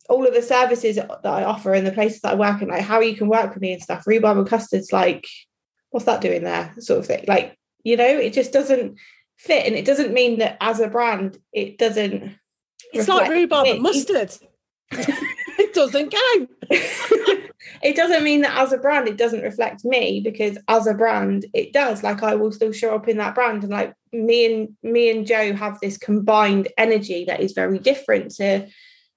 all 0.09 0.25
of 0.25 0.33
the 0.33 0.41
services 0.41 0.95
that 0.95 1.25
I 1.25 1.43
offer 1.43 1.73
and 1.73 1.85
the 1.85 1.91
places 1.91 2.21
that 2.21 2.33
I 2.33 2.35
work 2.35 2.61
and 2.61 2.69
like 2.69 2.83
how 2.83 3.01
you 3.01 3.15
can 3.15 3.27
work 3.27 3.53
with 3.53 3.61
me 3.61 3.73
and 3.73 3.81
stuff, 3.81 4.05
rhubarb 4.05 4.37
and 4.37 4.47
custard's 4.47 4.93
like, 4.93 5.27
what's 5.89 6.05
that 6.05 6.21
doing 6.21 6.43
there? 6.43 6.73
Sort 6.79 6.99
of 6.99 7.07
thing. 7.07 7.25
Like, 7.27 7.57
you 7.83 7.97
know, 7.97 8.05
it 8.05 8.33
just 8.33 8.53
doesn't 8.53 8.97
fit. 9.37 9.65
And 9.65 9.75
it 9.75 9.85
doesn't 9.85 10.13
mean 10.13 10.39
that 10.39 10.57
as 10.61 10.79
a 10.79 10.87
brand, 10.87 11.37
it 11.51 11.77
doesn't 11.77 12.35
it's 12.93 13.07
like 13.07 13.29
rhubarb 13.29 13.67
and 13.67 13.81
mustard. 13.81 14.33
it 14.91 15.73
doesn't 15.73 16.11
go. 16.11 16.47
it 17.83 17.95
doesn't 17.95 18.23
mean 18.23 18.41
that 18.41 18.57
as 18.57 18.71
a 18.71 18.77
brand 18.77 19.07
it 19.07 19.17
doesn't 19.17 19.41
reflect 19.41 19.83
me 19.83 20.21
because 20.21 20.57
as 20.67 20.87
a 20.87 20.93
brand 20.93 21.45
it 21.53 21.73
does. 21.73 22.03
Like 22.03 22.23
I 22.23 22.35
will 22.35 22.51
still 22.51 22.71
show 22.71 22.95
up 22.95 23.07
in 23.07 23.17
that 23.17 23.35
brand 23.35 23.63
and 23.63 23.71
like 23.71 23.93
me 24.13 24.45
and 24.45 24.69
me 24.83 25.09
and 25.09 25.27
Joe 25.27 25.53
have 25.53 25.79
this 25.79 25.97
combined 25.97 26.69
energy 26.77 27.25
that 27.25 27.41
is 27.41 27.53
very 27.53 27.79
different 27.79 28.31
to 28.35 28.67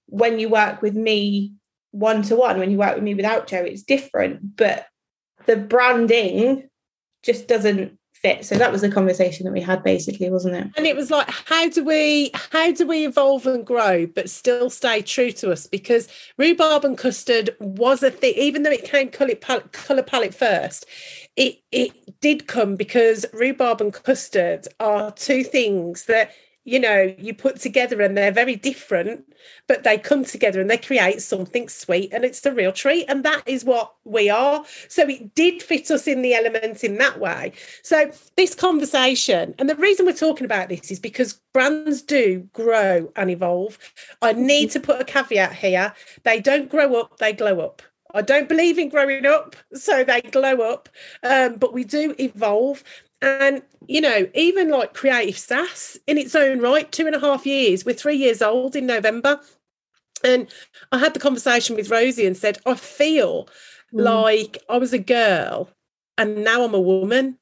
when 0.07 0.39
you 0.39 0.49
work 0.49 0.83
with 0.83 0.95
me 0.95 1.53
one 1.93 2.23
to 2.23 2.37
one. 2.37 2.59
When 2.59 2.71
you 2.71 2.79
work 2.79 2.95
with 2.95 3.05
me 3.05 3.15
without 3.15 3.47
Joe, 3.47 3.63
it's 3.63 3.83
different. 3.83 4.57
But 4.57 4.87
the 5.47 5.57
branding 5.57 6.69
just 7.23 7.47
doesn't 7.47 7.99
fit. 8.23 8.45
So 8.45 8.57
that 8.57 8.71
was 8.71 8.83
the 8.83 8.91
conversation 8.91 9.45
that 9.45 9.53
we 9.53 9.61
had 9.61 9.83
basically 9.83 10.31
wasn't 10.31 10.57
it? 10.57 10.69
And 10.77 10.87
it 10.87 10.97
was 10.97 11.11
like 11.11 11.29
how 11.31 11.69
do 11.69 11.85
we 11.85 12.31
how 12.53 12.73
do 12.73 12.87
we 12.87 13.07
evolve 13.07 13.47
and 13.47 13.67
grow 13.67 14.07
but 14.07 14.31
still 14.31 14.71
stay 14.71 15.03
true 15.03 15.33
to 15.33 15.53
us? 15.53 15.67
Because 15.67 16.09
rhubarb 16.37 16.85
and 16.85 16.99
custard 16.99 17.51
was 17.61 18.03
a 18.03 18.11
thing 18.11 18.35
even 18.37 18.63
though 18.63 18.71
it 18.71 18.85
came 18.85 19.09
color 19.09 19.35
palette, 19.35 19.73
color 19.73 20.03
palette 20.03 20.35
first 20.35 20.87
it 21.37 21.59
it 21.73 22.21
did 22.21 22.47
come 22.47 22.77
because 22.77 23.25
rhubarb 23.33 23.81
and 23.81 23.93
custard 23.93 24.67
are 24.79 25.11
two 25.13 25.43
things 25.43 26.05
that 26.07 26.33
you 26.71 26.81
know 26.81 27.15
you 27.19 27.35
put 27.35 27.57
together 27.61 28.01
and 28.01 28.17
they're 28.17 28.33
very 28.33 28.57
different 28.57 29.25
but 29.67 29.85
they 29.85 29.99
come 29.99 30.25
together 30.25 30.61
and 30.61 30.71
they 30.71 30.77
create 30.77 31.23
something 31.23 31.69
sweet 31.69 32.13
and 32.13 32.25
it's 32.25 32.41
the 32.41 32.53
real 32.53 32.73
treat. 32.73 33.05
And 33.09 33.25
that 33.25 33.43
is 33.47 33.65
what 33.65 33.95
we 34.05 34.29
are. 34.29 34.65
So 34.89 35.09
it 35.09 35.35
did 35.35 35.63
fit 35.63 35.91
us 35.91 36.07
in 36.07 36.23
the 36.23 36.35
element 36.35 36.83
in 36.85 36.99
that 36.99 37.21
way. 37.21 37.53
So 37.83 38.11
this 38.37 38.55
conversation 38.55 39.55
and 39.59 39.69
the 39.69 39.77
reason 39.77 40.07
we're 40.07 40.13
talking 40.13 40.45
about 40.45 40.69
this 40.69 40.91
is 40.91 40.99
because 40.99 41.35
brands 41.53 42.03
do 42.03 42.49
grow 42.53 43.13
and 43.17 43.31
evolve. 43.31 43.79
I 44.23 44.33
need 44.33 44.71
to 44.73 44.81
put 44.81 45.01
a 45.01 45.05
caveat 45.05 45.55
here. 45.55 45.95
They 46.25 46.41
don't 46.41 46.71
grow 46.71 46.97
up 46.97 47.19
they 47.19 47.33
glow 47.33 47.61
up. 47.61 47.83
I 48.13 48.23
don't 48.23 48.49
believe 48.49 48.77
in 48.77 48.89
growing 48.89 49.25
up, 49.25 49.55
so 49.73 50.03
they 50.03 50.21
glow 50.21 50.63
up. 50.63 50.89
Um, 51.23 51.57
but 51.57 51.73
we 51.73 51.85
do 51.85 52.15
evolve. 52.19 52.83
And, 53.23 53.63
you 53.87 54.01
know, 54.01 54.29
even 54.35 54.71
like 54.71 54.95
Creativsas 54.95 55.99
in 56.07 56.17
its 56.17 56.35
own 56.35 56.61
right, 56.61 56.91
two 56.91 57.07
and 57.07 57.15
a 57.15 57.21
half 57.21 57.45
years, 57.45 57.85
we're 57.85 57.95
three 57.95 58.17
years 58.17 58.41
old 58.41 58.75
in 58.75 58.87
November. 58.87 59.41
And 60.25 60.49
I 60.93 60.99
had 60.99 61.15
the 61.15 61.21
conversation 61.21 61.77
with 61.77 61.91
Rosie 61.91 62.27
and 62.27 62.37
said, 62.37 62.59
I 62.65 62.75
feel 62.75 63.47
mm. 63.93 64.03
like 64.03 64.59
I 64.69 64.79
was 64.79 64.93
a 64.93 64.99
girl 64.99 65.71
and 66.17 66.45
now 66.45 66.65
I'm 66.65 66.75
a 66.75 66.81
woman 66.81 67.39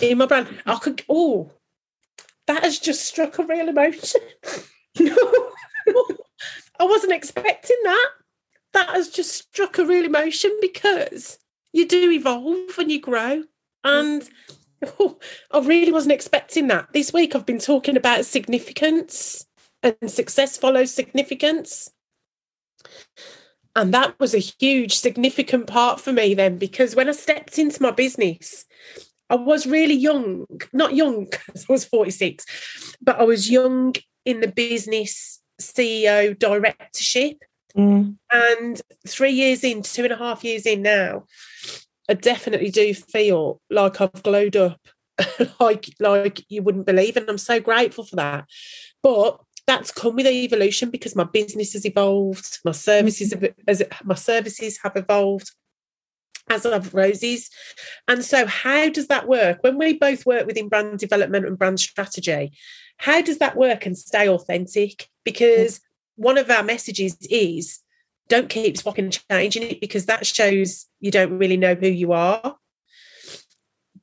in 0.00 0.18
my 0.18 0.26
brand. 0.26 0.48
I 0.66 0.76
could, 0.76 1.02
oh, 1.08 1.52
that 2.46 2.62
has 2.62 2.78
just 2.78 3.04
struck 3.04 3.38
a 3.38 3.44
real 3.44 3.68
emotion. 3.68 4.20
I 6.78 6.84
wasn't 6.84 7.12
expecting 7.12 7.78
that. 7.84 8.10
That 8.72 8.90
has 8.90 9.08
just 9.08 9.32
struck 9.32 9.78
a 9.78 9.84
real 9.84 10.04
emotion 10.04 10.56
because 10.60 11.38
you 11.72 11.86
do 11.86 12.10
evolve 12.10 12.78
and 12.78 12.90
you 12.90 13.00
grow. 13.00 13.44
And 13.84 14.28
oh, 15.00 15.18
I 15.50 15.60
really 15.60 15.92
wasn't 15.92 16.12
expecting 16.12 16.68
that. 16.68 16.88
This 16.92 17.12
week 17.12 17.34
I've 17.34 17.46
been 17.46 17.58
talking 17.58 17.96
about 17.96 18.24
significance 18.24 19.46
and 19.82 20.10
success 20.10 20.56
follows 20.56 20.92
significance. 20.92 21.90
And 23.74 23.92
that 23.94 24.18
was 24.20 24.34
a 24.34 24.38
huge, 24.38 24.94
significant 24.96 25.66
part 25.66 26.00
for 26.00 26.12
me 26.12 26.34
then, 26.34 26.58
because 26.58 26.94
when 26.94 27.08
I 27.08 27.12
stepped 27.12 27.58
into 27.58 27.82
my 27.82 27.90
business, 27.90 28.66
I 29.30 29.36
was 29.36 29.66
really 29.66 29.94
young, 29.94 30.46
not 30.72 30.94
young 30.94 31.24
because 31.30 31.66
I 31.68 31.72
was 31.72 31.84
46, 31.84 32.44
but 33.00 33.18
I 33.18 33.24
was 33.24 33.50
young 33.50 33.94
in 34.24 34.40
the 34.40 34.48
business 34.48 35.40
CEO 35.60 36.38
directorship. 36.38 37.38
Mm. 37.76 38.16
And 38.30 38.82
three 39.08 39.32
years 39.32 39.64
in, 39.64 39.82
two 39.82 40.04
and 40.04 40.12
a 40.12 40.16
half 40.16 40.44
years 40.44 40.66
in 40.66 40.82
now, 40.82 41.24
I 42.08 42.14
definitely 42.14 42.70
do 42.70 42.92
feel 42.94 43.60
like 43.70 44.00
I've 44.00 44.22
glowed 44.22 44.56
up 44.56 44.80
like 45.60 45.88
like 46.00 46.44
you 46.48 46.62
wouldn't 46.62 46.86
believe. 46.86 47.16
And 47.16 47.28
I'm 47.28 47.38
so 47.38 47.60
grateful 47.60 48.04
for 48.04 48.16
that. 48.16 48.46
But 49.02 49.38
that's 49.66 49.92
come 49.92 50.16
with 50.16 50.26
evolution 50.26 50.90
because 50.90 51.14
my 51.14 51.24
business 51.24 51.72
has 51.74 51.86
evolved, 51.86 52.58
my 52.64 52.72
services 52.72 53.32
mm-hmm. 53.32 53.44
have, 53.44 53.54
as 53.68 53.82
my 54.04 54.14
services 54.14 54.78
have 54.82 54.96
evolved 54.96 55.50
as 56.50 56.64
have 56.64 56.92
Rosie's. 56.92 57.50
And 58.08 58.24
so, 58.24 58.46
how 58.46 58.88
does 58.88 59.06
that 59.08 59.28
work 59.28 59.58
when 59.62 59.78
we 59.78 59.94
both 59.94 60.26
work 60.26 60.46
within 60.46 60.68
brand 60.68 60.98
development 60.98 61.46
and 61.46 61.58
brand 61.58 61.80
strategy? 61.80 62.52
How 62.98 63.22
does 63.22 63.38
that 63.38 63.56
work 63.56 63.86
and 63.86 63.96
stay 63.96 64.28
authentic? 64.28 64.90
Mm-hmm. 64.90 65.12
Because 65.24 65.80
one 66.16 66.38
of 66.38 66.50
our 66.50 66.62
messages 66.62 67.16
is 67.30 67.80
don't 68.32 68.48
keep 68.48 68.78
swapping 68.78 69.10
changing 69.10 69.62
it 69.62 69.78
because 69.78 70.06
that 70.06 70.26
shows 70.26 70.86
you 71.00 71.10
don't 71.10 71.36
really 71.36 71.58
know 71.58 71.74
who 71.74 71.88
you 71.88 72.12
are. 72.12 72.56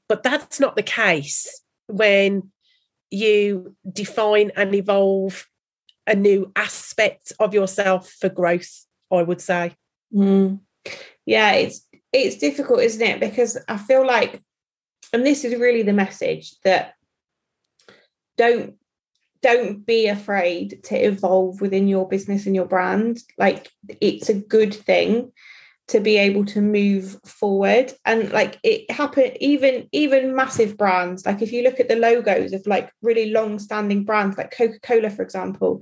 But 0.08 0.22
that's 0.22 0.60
not 0.60 0.76
the 0.76 0.84
case 0.84 1.64
when 1.88 2.52
you 3.10 3.76
define 3.92 4.52
and 4.56 4.76
evolve 4.76 5.48
a 6.06 6.14
new 6.14 6.52
aspect 6.56 7.34
of 7.40 7.56
yourself 7.56 8.12
for 8.20 8.30
growth, 8.30 8.86
I 9.12 9.24
would 9.24 9.42
say. 9.42 9.76
Mm. 10.14 10.60
Yeah, 11.26 11.54
it's 11.54 11.88
it's 12.14 12.38
difficult, 12.38 12.82
isn't 12.82 13.02
it? 13.02 13.20
Because 13.20 13.58
I 13.68 13.78
feel 13.78 14.06
like, 14.06 14.44
and 15.12 15.26
this 15.26 15.44
is 15.44 15.60
really 15.60 15.82
the 15.82 15.94
message 15.94 16.54
that 16.64 16.94
don't 18.38 18.76
don't 19.42 19.86
be 19.86 20.08
afraid 20.08 20.84
to 20.86 20.96
evolve 20.96 21.62
within 21.62 21.88
your 21.88 22.08
business 22.08 22.46
and 22.46 22.56
your 22.56 22.66
brand. 22.66 23.20
Like 23.38 23.70
it's 24.02 24.30
a 24.30 24.34
good 24.34 24.74
thing 24.74 25.32
to 25.88 26.00
be 26.00 26.18
able 26.18 26.46
to 26.46 26.62
move 26.62 27.20
forward. 27.26 27.94
And 28.06 28.32
like 28.32 28.60
it 28.64 28.90
happened 28.92 29.38
even 29.40 29.88
even 29.92 30.36
massive 30.36 30.78
brands 30.78 31.26
like 31.26 31.42
if 31.42 31.52
you 31.52 31.64
look 31.64 31.80
at 31.80 31.90
the 31.90 31.96
logos 31.96 32.54
of 32.54 32.66
like 32.68 32.92
really 33.02 33.32
long 33.32 33.60
standing 33.60 34.04
brands 34.04 34.38
like 34.38 34.56
coca-cola 34.56 35.10
for 35.10 35.24
example 35.24 35.82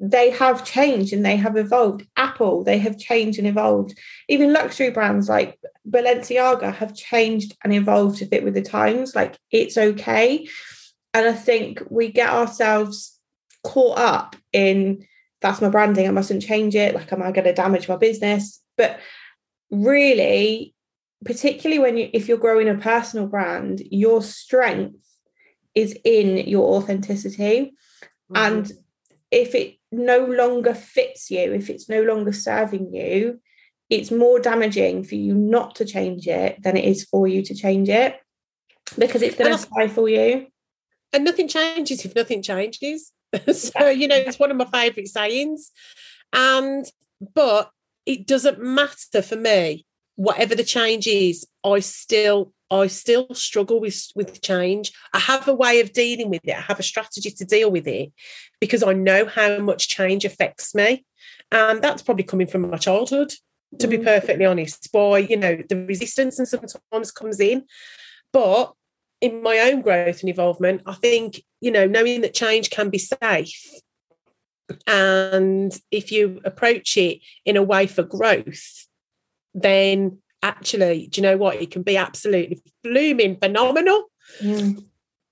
they 0.00 0.30
have 0.30 0.64
changed 0.64 1.12
and 1.12 1.24
they 1.24 1.36
have 1.36 1.56
evolved. 1.56 2.04
Apple 2.16 2.64
they 2.64 2.78
have 2.78 2.98
changed 2.98 3.38
and 3.38 3.46
evolved. 3.46 3.96
Even 4.28 4.52
luxury 4.52 4.90
brands 4.90 5.28
like 5.28 5.58
balenciaga 5.88 6.74
have 6.74 6.96
changed 6.96 7.56
and 7.62 7.72
evolved 7.72 8.18
to 8.18 8.26
fit 8.26 8.42
with 8.42 8.54
the 8.54 8.62
times. 8.62 9.14
Like 9.14 9.38
it's 9.52 9.78
okay 9.78 10.48
and 11.14 11.28
I 11.28 11.32
think 11.32 11.82
we 11.88 12.10
get 12.10 12.28
ourselves 12.28 13.18
caught 13.62 13.98
up 13.98 14.36
in 14.52 15.06
that's 15.40 15.60
my 15.60 15.68
branding, 15.68 16.08
I 16.08 16.10
mustn't 16.10 16.42
change 16.42 16.74
it. 16.74 16.94
Like, 16.94 17.12
am 17.12 17.22
I 17.22 17.30
going 17.30 17.44
to 17.44 17.52
damage 17.52 17.88
my 17.88 17.96
business? 17.96 18.60
But 18.76 18.98
really, 19.70 20.74
particularly 21.24 21.78
when 21.78 21.96
you 21.96 22.10
if 22.12 22.28
you're 22.28 22.38
growing 22.38 22.68
a 22.68 22.74
personal 22.74 23.26
brand, 23.26 23.82
your 23.90 24.22
strength 24.22 24.98
is 25.74 25.96
in 26.04 26.48
your 26.48 26.76
authenticity. 26.76 27.74
Mm-hmm. 28.32 28.36
And 28.36 28.72
if 29.30 29.54
it 29.54 29.76
no 29.92 30.24
longer 30.24 30.74
fits 30.74 31.30
you, 31.30 31.52
if 31.52 31.70
it's 31.70 31.88
no 31.88 32.02
longer 32.02 32.32
serving 32.32 32.94
you, 32.94 33.40
it's 33.90 34.10
more 34.10 34.40
damaging 34.40 35.04
for 35.04 35.14
you 35.14 35.34
not 35.34 35.76
to 35.76 35.84
change 35.84 36.26
it 36.26 36.62
than 36.62 36.76
it 36.76 36.84
is 36.84 37.04
for 37.04 37.28
you 37.28 37.42
to 37.42 37.54
change 37.54 37.88
it 37.88 38.18
because 38.98 39.22
it's 39.22 39.36
going 39.36 39.52
to 39.52 39.58
stifle 39.58 40.08
you 40.08 40.46
and 41.14 41.24
nothing 41.24 41.48
changes 41.48 42.04
if 42.04 42.14
nothing 42.14 42.42
changes. 42.42 43.12
so, 43.52 43.88
you 43.88 44.08
know, 44.08 44.16
it's 44.16 44.38
one 44.38 44.50
of 44.50 44.56
my 44.56 44.66
favourite 44.66 45.08
sayings. 45.08 45.70
And, 46.32 46.84
but 47.34 47.70
it 48.04 48.26
doesn't 48.26 48.58
matter 48.58 49.22
for 49.22 49.36
me, 49.36 49.86
whatever 50.16 50.54
the 50.54 50.64
change 50.64 51.06
is, 51.06 51.46
I 51.64 51.78
still, 51.78 52.52
I 52.70 52.88
still 52.88 53.32
struggle 53.32 53.80
with, 53.80 54.08
with 54.16 54.42
change. 54.42 54.92
I 55.12 55.20
have 55.20 55.46
a 55.46 55.54
way 55.54 55.80
of 55.80 55.92
dealing 55.92 56.30
with 56.30 56.40
it. 56.44 56.56
I 56.56 56.60
have 56.62 56.80
a 56.80 56.84
strategy 56.84 57.30
to 57.30 57.44
deal 57.44 57.70
with 57.70 57.86
it 57.86 58.12
because 58.60 58.82
I 58.82 58.92
know 58.92 59.26
how 59.26 59.58
much 59.58 59.88
change 59.88 60.24
affects 60.24 60.74
me. 60.74 61.04
And 61.52 61.80
that's 61.80 62.02
probably 62.02 62.24
coming 62.24 62.48
from 62.48 62.68
my 62.68 62.76
childhood, 62.76 63.32
to 63.78 63.86
be 63.86 63.98
mm. 63.98 64.04
perfectly 64.04 64.44
honest. 64.44 64.88
Why, 64.90 65.18
you 65.18 65.36
know, 65.36 65.58
the 65.68 65.86
resistance 65.86 66.38
and 66.40 66.48
sometimes 66.48 67.12
comes 67.12 67.38
in. 67.38 67.64
But 68.32 68.72
in 69.20 69.42
my 69.42 69.58
own 69.60 69.80
growth 69.80 70.20
and 70.20 70.28
involvement, 70.28 70.82
I 70.86 70.94
think, 70.94 71.42
you 71.60 71.70
know, 71.70 71.86
knowing 71.86 72.20
that 72.22 72.34
change 72.34 72.70
can 72.70 72.90
be 72.90 72.98
safe 72.98 73.80
and 74.86 75.78
if 75.90 76.10
you 76.10 76.40
approach 76.44 76.96
it 76.96 77.20
in 77.44 77.56
a 77.56 77.62
way 77.62 77.86
for 77.86 78.02
growth, 78.02 78.86
then 79.54 80.18
actually, 80.42 81.08
do 81.08 81.20
you 81.20 81.22
know 81.22 81.36
what? 81.36 81.56
It 81.56 81.70
can 81.70 81.82
be 81.82 81.96
absolutely 81.96 82.62
blooming 82.82 83.36
phenomenal 83.36 84.04
mm. 84.40 84.84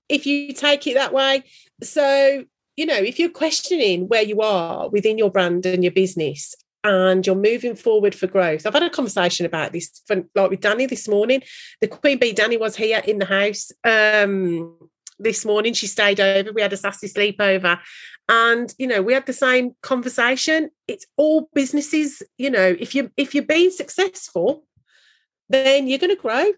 if 0.09 0.25
you 0.25 0.53
take 0.53 0.87
it 0.87 0.95
that 0.95 1.13
way. 1.13 1.43
So, 1.81 2.45
you 2.75 2.85
know, 2.85 2.95
if 2.95 3.19
you're 3.19 3.29
questioning 3.29 4.07
where 4.07 4.23
you 4.23 4.41
are 4.41 4.89
within 4.89 5.17
your 5.17 5.31
brand 5.31 5.65
and 5.65 5.83
your 5.83 5.93
business 5.93 6.55
and 6.83 7.25
you're 7.25 7.35
moving 7.35 7.75
forward 7.75 8.13
for 8.13 8.27
growth. 8.27 8.65
I've 8.65 8.73
had 8.73 8.83
a 8.83 8.89
conversation 8.89 9.45
about 9.45 9.71
this 9.71 10.01
for, 10.05 10.23
like 10.35 10.49
with 10.49 10.61
Danny 10.61 10.85
this 10.85 11.07
morning. 11.07 11.43
The 11.81 11.87
Queen 11.87 12.17
Bee 12.17 12.33
Danny 12.33 12.57
was 12.57 12.75
here 12.75 13.01
in 13.05 13.19
the 13.19 13.25
house 13.25 13.71
um, 13.83 14.77
this 15.17 15.45
morning. 15.45 15.73
She 15.73 15.87
stayed 15.87 16.19
over. 16.19 16.51
We 16.51 16.61
had 16.61 16.73
a 16.73 16.77
sassy 16.77 17.07
sleepover. 17.07 17.79
And 18.27 18.73
you 18.77 18.87
know, 18.87 19.01
we 19.01 19.13
had 19.13 19.25
the 19.25 19.33
same 19.33 19.75
conversation. 19.81 20.69
It's 20.87 21.05
all 21.17 21.49
businesses, 21.53 22.21
you 22.37 22.49
know, 22.49 22.75
if 22.79 22.95
you 22.95 23.11
if 23.17 23.33
you're 23.35 23.43
being 23.43 23.71
successful, 23.71 24.65
then 25.49 25.87
you're 25.87 25.99
gonna 25.99 26.15
grow. 26.15 26.51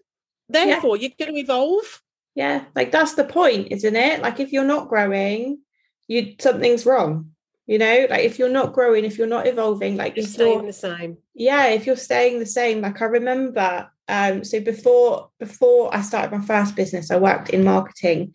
Therefore, 0.48 0.96
yeah. 0.96 1.08
you're 1.18 1.26
gonna 1.26 1.38
evolve. 1.38 2.02
Yeah, 2.34 2.64
like 2.74 2.92
that's 2.92 3.14
the 3.14 3.24
point, 3.24 3.68
isn't 3.72 3.96
it? 3.96 4.22
Like 4.22 4.38
if 4.38 4.52
you're 4.52 4.64
not 4.64 4.88
growing, 4.88 5.58
you 6.06 6.36
something's 6.38 6.86
wrong 6.86 7.32
you 7.66 7.78
know 7.78 8.06
like 8.08 8.24
if 8.24 8.38
you're 8.38 8.48
not 8.48 8.72
growing 8.72 9.04
if 9.04 9.18
you're 9.18 9.26
not 9.26 9.46
evolving 9.46 9.96
like 9.96 10.16
you're 10.16 10.24
staying 10.24 10.66
the 10.66 10.72
same. 10.72 11.18
Yeah 11.34 11.66
if 11.66 11.86
you're 11.86 11.96
staying 11.96 12.38
the 12.38 12.46
same 12.46 12.80
like 12.80 13.02
i 13.02 13.04
remember 13.06 13.90
um 14.08 14.44
so 14.44 14.60
before 14.60 15.30
before 15.38 15.94
i 15.94 16.00
started 16.00 16.36
my 16.36 16.44
first 16.44 16.76
business 16.76 17.10
i 17.10 17.16
worked 17.16 17.50
in 17.50 17.64
marketing 17.64 18.34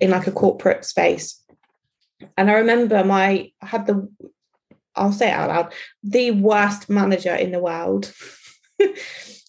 in 0.00 0.10
like 0.10 0.26
a 0.26 0.32
corporate 0.32 0.84
space. 0.84 1.42
And 2.36 2.50
i 2.50 2.54
remember 2.54 3.02
my 3.04 3.50
i 3.60 3.66
had 3.66 3.86
the 3.86 4.08
i'll 4.94 5.12
say 5.12 5.28
it 5.28 5.34
out 5.34 5.48
loud 5.48 5.72
the 6.02 6.30
worst 6.30 6.88
manager 6.88 7.34
in 7.34 7.52
the 7.52 7.60
world. 7.60 8.12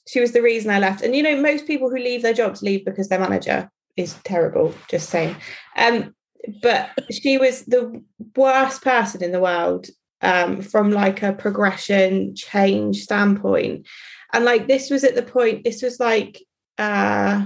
She 0.08 0.20
was 0.20 0.34
the 0.34 0.42
reason 0.42 0.72
i 0.72 0.80
left. 0.80 1.04
And 1.04 1.16
you 1.16 1.24
know 1.24 1.40
most 1.40 1.66
people 1.66 1.90
who 1.90 1.98
leave 1.98 2.22
their 2.22 2.34
jobs 2.34 2.62
leave 2.62 2.84
because 2.84 3.08
their 3.08 3.20
manager 3.20 3.72
is 3.96 4.16
terrible 4.26 4.74
just 4.90 5.10
saying. 5.10 5.38
Um 5.78 6.14
but 6.62 6.90
she 7.12 7.38
was 7.38 7.66
the 7.66 8.04
worst 8.36 8.84
person 8.84 9.24
in 9.24 9.32
the 9.32 9.40
world 9.40 9.88
um, 10.22 10.62
from 10.62 10.92
like 10.92 11.24
a 11.24 11.34
progression 11.34 12.36
change 12.36 13.02
standpoint. 13.02 13.88
And 14.34 14.46
like 14.46 14.68
this 14.68 14.90
was 14.90 15.04
at 15.04 15.16
the 15.16 15.24
point 15.24 15.64
this 15.64 15.82
was 15.82 16.00
like 16.00 16.42
uh 16.78 17.46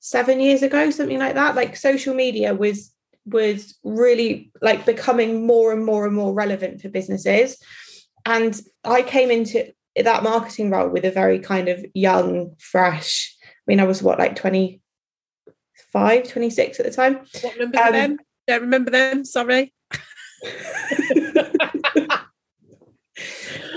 seven 0.00 0.40
years 0.40 0.62
ago 0.62 0.90
something 0.90 1.18
like 1.18 1.34
that. 1.34 1.54
Like 1.54 1.76
social 1.76 2.14
media 2.14 2.54
was 2.54 2.92
was 3.26 3.76
really 3.84 4.50
like 4.62 4.86
becoming 4.86 5.46
more 5.46 5.72
and 5.72 5.84
more 5.84 6.06
and 6.06 6.14
more 6.14 6.32
relevant 6.32 6.80
for 6.80 6.88
businesses. 6.88 7.58
And 8.24 8.58
i 8.84 9.02
came 9.02 9.30
into 9.30 9.72
that 10.04 10.22
marketing 10.22 10.70
role 10.70 10.88
with 10.88 11.04
a 11.04 11.10
very 11.10 11.38
kind 11.38 11.68
of 11.68 11.84
young 11.94 12.54
fresh 12.58 13.36
i 13.44 13.62
mean 13.66 13.80
i 13.80 13.84
was 13.84 14.02
what 14.02 14.18
like 14.18 14.36
20 14.36 14.80
25, 15.92 16.28
26 16.28 16.80
at 16.80 16.86
the 16.86 16.92
time. 16.92 17.20
What 17.42 17.58
numbers 17.58 17.80
are 17.80 17.86
Um, 17.88 17.92
them? 17.92 18.18
Don't 18.46 18.62
remember 18.62 18.90
them. 18.90 19.24
Sorry. 19.24 19.72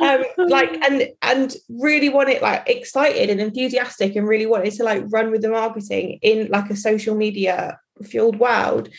um, 0.01 0.23
like 0.37 0.71
and 0.83 1.09
and 1.21 1.55
really 1.69 2.09
wanted 2.09 2.41
like 2.41 2.63
excited 2.67 3.29
and 3.29 3.39
enthusiastic 3.39 4.15
and 4.15 4.27
really 4.27 4.45
wanted 4.45 4.73
to 4.73 4.83
like 4.83 5.03
run 5.09 5.31
with 5.31 5.41
the 5.41 5.49
marketing 5.49 6.19
in 6.21 6.47
like 6.49 6.69
a 6.69 6.75
social 6.75 7.15
media 7.15 7.79
fueled 8.03 8.39
world 8.39 8.89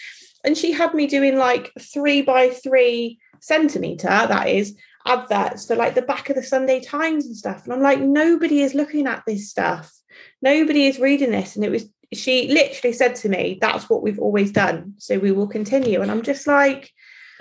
and 0.45 0.57
she 0.57 0.73
had 0.73 0.95
me 0.95 1.07
doing 1.07 1.37
like 1.37 1.73
three 1.81 2.23
by 2.23 2.49
three 2.49 3.19
centimeter 3.41 4.09
that 4.09 4.49
is 4.49 4.77
adverts 5.07 5.67
for 5.67 5.75
like 5.75 5.95
the 5.95 6.03
back 6.03 6.31
of 6.31 6.37
the 6.37 6.43
sunday 6.43 6.81
times 6.81 7.27
and 7.27 7.37
stuff 7.37 7.65
and 7.65 7.73
i'm 7.73 7.83
like 7.83 8.01
nobody 8.01 8.61
is 8.61 8.75
looking 8.75 9.07
at 9.07 9.23
this 9.27 9.51
stuff 9.51 9.93
nobody 10.41 10.87
is 10.87 11.01
reading 11.01 11.33
this 11.33 11.57
and 11.57 11.65
it 11.65 11.71
was 11.71 11.89
she 12.13 12.49
literally 12.49 12.93
said 12.93 13.15
to 13.15 13.29
me 13.29 13.59
that's 13.61 13.89
what 13.89 14.03
we've 14.03 14.19
always 14.19 14.53
done 14.53 14.95
so 14.99 15.19
we 15.19 15.33
will 15.33 15.47
continue 15.47 16.01
and 16.01 16.11
i'm 16.11 16.23
just 16.23 16.47
like 16.47 16.91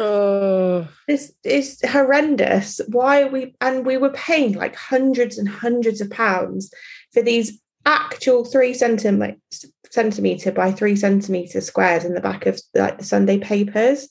Oh, 0.03 0.87
this 1.07 1.31
is 1.43 1.79
horrendous. 1.87 2.81
Why 2.87 3.21
are 3.21 3.27
we 3.27 3.53
and 3.61 3.85
we 3.85 3.97
were 3.97 4.09
paying 4.09 4.53
like 4.53 4.75
hundreds 4.75 5.37
and 5.37 5.47
hundreds 5.47 6.01
of 6.01 6.09
pounds 6.09 6.73
for 7.13 7.21
these 7.21 7.61
actual 7.85 8.43
three 8.43 8.73
centimeter 8.73 9.37
centimeter 9.91 10.51
by 10.51 10.71
three 10.71 10.95
centimeter 10.95 11.61
squares 11.61 12.03
in 12.03 12.15
the 12.15 12.21
back 12.21 12.47
of 12.47 12.59
like 12.73 12.97
the 12.97 13.03
Sunday 13.03 13.37
papers. 13.37 14.09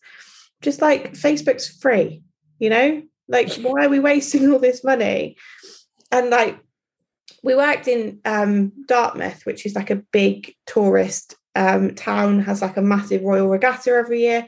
Just 0.62 0.80
like 0.80 1.14
Facebook's 1.14 1.68
free, 1.68 2.22
you 2.60 2.70
know? 2.70 3.02
Like, 3.26 3.52
why 3.54 3.86
are 3.86 3.88
we 3.88 3.98
wasting 3.98 4.52
all 4.52 4.60
this 4.60 4.84
money? 4.84 5.36
And 6.12 6.30
like 6.30 6.60
we 7.42 7.54
worked 7.54 7.88
in 7.88 8.20
um 8.24 8.72
Dartmouth, 8.86 9.44
which 9.46 9.66
is 9.66 9.74
like 9.74 9.90
a 9.90 10.02
big 10.12 10.54
tourist 10.66 11.36
um 11.56 11.94
town, 11.94 12.40
has 12.40 12.62
like 12.62 12.76
a 12.76 12.82
massive 12.82 13.22
royal 13.22 13.48
regatta 13.48 13.90
every 13.90 14.20
year. 14.20 14.46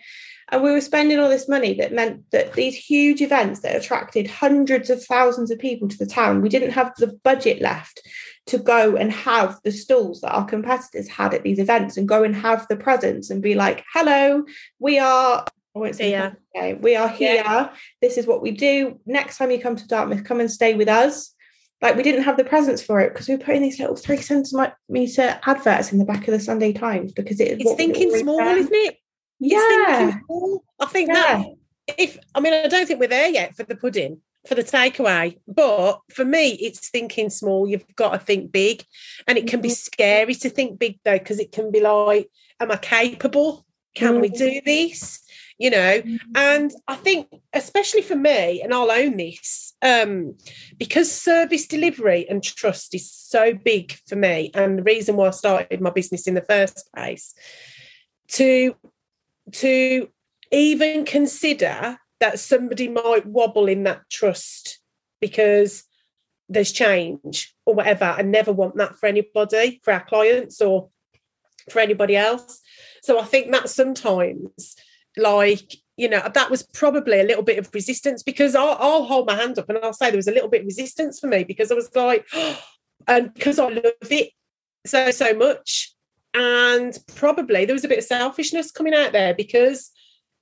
And 0.51 0.62
we 0.62 0.71
were 0.71 0.83
spending 0.83 1.18
all 1.18 1.31
this 1.31 1.49
money 1.49 1.73
that 1.75 1.95
meant 1.95 2.31
that 2.31 2.53
these 2.53 2.77
huge 2.77 3.23
events 3.23 3.61
that 3.61 3.75
attracted 3.75 4.27
hundreds 4.27 4.90
of 4.90 5.03
thousands 5.03 5.51
of 5.51 5.59
people 5.59 5.88
to 5.88 5.97
the 5.97 6.05
town, 6.07 6.42
we 6.42 6.51
didn't 6.51 6.73
have 6.73 6.92
the 6.99 7.18
budget 7.25 7.62
left 7.62 8.03
to 8.47 8.59
go 8.59 8.97
and 8.97 9.11
have 9.12 9.59
the 9.64 9.73
stalls 9.73 10.21
that 10.21 10.33
our 10.33 10.45
competitors 10.45 11.09
had 11.09 11.33
at 11.33 11.42
these 11.42 11.59
events 11.59 11.97
and 11.97 12.07
go 12.07 12.23
and 12.23 12.37
have 12.37 12.66
the 12.68 12.77
presence 12.77 13.31
and 13.31 13.40
be 13.40 13.55
like, 13.55 13.83
hello, 13.95 14.45
we 14.79 14.99
are. 14.99 15.47
I 15.75 15.79
won't 15.79 15.97
say 15.97 16.11
Here. 16.11 16.37
okay, 16.55 16.75
we 16.75 16.97
are 16.97 17.09
here. 17.09 17.71
This 18.03 18.18
is 18.18 18.27
what 18.27 18.42
we 18.42 18.51
do. 18.51 19.01
Next 19.07 19.38
time 19.38 19.51
you 19.51 19.59
come 19.59 19.77
to 19.77 19.87
Dartmouth, 19.87 20.25
come 20.25 20.40
and 20.40 20.51
stay 20.51 20.75
with 20.75 20.88
us. 20.88 21.35
Like 21.83 21.97
we 21.97 22.03
didn't 22.05 22.23
have 22.23 22.37
the 22.37 22.45
presence 22.45 22.81
for 22.81 23.01
it 23.01 23.12
because 23.12 23.29
we 23.29 23.35
were 23.35 23.42
putting 23.45 23.61
these 23.62 23.79
little 23.81 23.97
three 23.97 24.18
centimeter 24.18 25.40
adverts 25.45 25.92
in 25.92 25.99
the 25.99 26.05
back 26.05 26.29
of 26.29 26.33
the 26.33 26.40
Sunday 26.40 26.73
Times 26.73 27.12
because 27.12 27.40
it 27.40 27.61
it's 27.61 27.64
we 27.71 27.75
thinking 27.77 28.11
small, 28.16 28.38
done. 28.38 28.57
isn't 28.59 28.73
it? 28.73 28.97
It's 29.40 29.53
Yeah, 29.53 29.99
thinking 29.99 30.23
small. 30.27 30.64
I 30.79 30.87
think 30.87 31.09
yeah. 31.09 31.14
that 31.14 31.45
if 31.99 32.18
I 32.35 32.40
mean 32.40 32.55
I 32.55 32.68
don't 32.68 32.87
think 32.87 33.01
we're 33.01 33.09
there 33.09 33.29
yet 33.29 33.57
for 33.57 33.64
the 33.64 33.75
pudding 33.75 34.21
for 34.47 34.55
the 34.55 34.62
takeaway, 34.62 35.38
but 35.49 36.01
for 36.14 36.25
me 36.25 36.51
it's 36.53 36.88
thinking 36.88 37.31
small. 37.31 37.68
You've 37.68 37.85
got 37.97 38.12
to 38.12 38.18
think 38.18 38.53
big, 38.53 38.85
and 39.27 39.37
it 39.37 39.49
can 39.49 39.61
be 39.61 39.68
Mhm. 39.71 39.77
scary 39.77 40.35
to 40.37 40.51
think 40.51 40.79
big 40.79 41.01
though 41.05 41.18
because 41.18 41.40
it 41.40 41.51
can 41.51 41.73
be 41.73 41.81
like, 41.81 42.31
am 42.61 42.71
I 42.71 42.77
capable? 42.77 43.66
Can 43.95 44.21
we 44.21 44.31
Mhm. 44.31 44.38
do 44.38 44.61
this? 44.64 45.21
You 45.62 45.70
know, 45.70 46.03
and 46.35 46.72
I 46.88 46.96
think, 46.96 47.29
especially 47.53 48.03
for 48.03 48.16
me, 48.16 48.61
and 48.62 48.75
I'll 48.75 48.90
own 48.90 49.16
this, 49.16 49.75
um, 49.81 50.37
because 50.77 51.09
service 51.31 51.68
delivery 51.68 52.27
and 52.29 52.42
trust 52.42 52.96
is 52.96 53.09
so 53.12 53.55
big 53.55 53.96
for 54.09 54.16
me, 54.16 54.51
and 54.55 54.79
the 54.79 54.83
reason 54.83 55.14
why 55.14 55.29
I 55.29 55.31
started 55.31 55.81
my 55.81 55.90
business 55.90 56.27
in 56.27 56.35
the 56.35 56.48
first 56.55 56.90
place, 56.92 57.35
to 58.38 58.75
to 59.53 60.09
even 60.51 61.05
consider 61.05 61.98
that 62.18 62.40
somebody 62.40 62.88
might 62.88 63.25
wobble 63.27 63.68
in 63.68 63.85
that 63.85 64.03
trust 64.11 64.81
because 65.20 65.85
there's 66.48 66.72
change 66.72 67.55
or 67.66 67.75
whatever. 67.75 68.05
I 68.05 68.22
never 68.22 68.53
want 68.53 68.77
that 68.79 68.96
for 68.96 69.07
anybody, 69.07 69.81
for 69.85 69.92
our 69.92 70.05
clients 70.05 70.61
or 70.61 70.88
for 71.70 71.79
anybody 71.79 72.16
else. 72.16 72.61
So 73.03 73.20
I 73.20 73.25
think 73.25 73.53
that 73.53 73.70
sometimes, 73.70 74.77
like, 75.16 75.77
you 75.96 76.09
know, 76.09 76.29
that 76.33 76.51
was 76.51 76.62
probably 76.62 77.20
a 77.20 77.25
little 77.25 77.42
bit 77.42 77.59
of 77.59 77.72
resistance 77.75 78.22
because 78.22 78.55
I'll, 78.55 78.77
I'll 78.81 79.05
hold 79.05 79.27
my 79.27 79.37
hand 79.37 79.59
up 79.59 79.68
and 79.68 79.79
I'll 79.79 79.92
say 79.92 80.11
there 80.11 80.16
was 80.16 80.29
a 80.29 80.33
little 80.33 80.48
bit 80.48 80.62
of 80.62 80.66
resistance 80.66 81.20
for 81.20 81.27
me 81.27 81.44
because 81.44 81.70
I 81.70 81.75
was 81.75 81.94
like, 81.94 82.27
and 83.07 83.33
because 83.35 83.59
I 83.59 83.68
love 83.68 83.92
it 84.03 84.31
so, 84.87 85.11
so 85.11 85.35
much. 85.35 85.94
And 86.35 86.98
probably 87.14 87.66
there 87.66 87.75
was 87.75 87.85
a 87.85 87.88
bit 87.88 87.98
of 87.98 88.05
selfishness 88.05 88.70
coming 88.70 88.94
out 88.94 89.12
there 89.12 89.35
because 89.35 89.90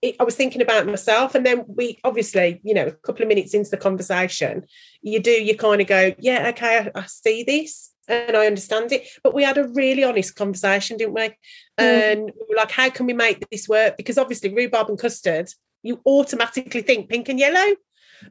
it, 0.03 0.17
I 0.21 0.25
was 0.25 0.37
thinking 0.37 0.63
about 0.63 0.87
myself. 0.87 1.35
And 1.35 1.45
then 1.45 1.65
we 1.67 1.99
obviously, 2.05 2.61
you 2.63 2.75
know, 2.75 2.87
a 2.87 2.93
couple 2.93 3.23
of 3.23 3.29
minutes 3.29 3.55
into 3.55 3.71
the 3.71 3.77
conversation, 3.77 4.65
you 5.03 5.21
do, 5.21 5.31
you 5.31 5.57
kind 5.57 5.81
of 5.81 5.89
go, 5.89 6.15
yeah, 6.19 6.49
okay, 6.51 6.91
I, 6.95 7.01
I 7.01 7.07
see 7.07 7.43
this 7.43 7.90
and 8.11 8.37
I 8.37 8.47
understand 8.47 8.93
it. 8.93 9.09
But 9.23 9.35
we 9.35 9.43
had 9.43 9.59
a 9.59 9.69
really 9.69 10.05
honest 10.05 10.37
conversation, 10.37 10.97
didn't 10.97 11.15
we? 11.15 11.29
Mm. 11.29 11.33
And 11.79 12.23
we 12.25 12.47
were 12.49 12.57
like, 12.57 12.71
how 12.71 12.91
can 12.91 13.07
we 13.07 13.13
make 13.13 13.49
this 13.51 13.69
work? 13.69 13.97
Because 13.97 14.19
obviously, 14.19 14.53
rhubarb 14.55 14.89
and 14.89 14.99
custard, 14.99 15.51
you 15.83 16.01
automatically 16.07 16.83
think 16.83 17.09
pink 17.09 17.29
and 17.29 17.39
yellow. 17.39 17.75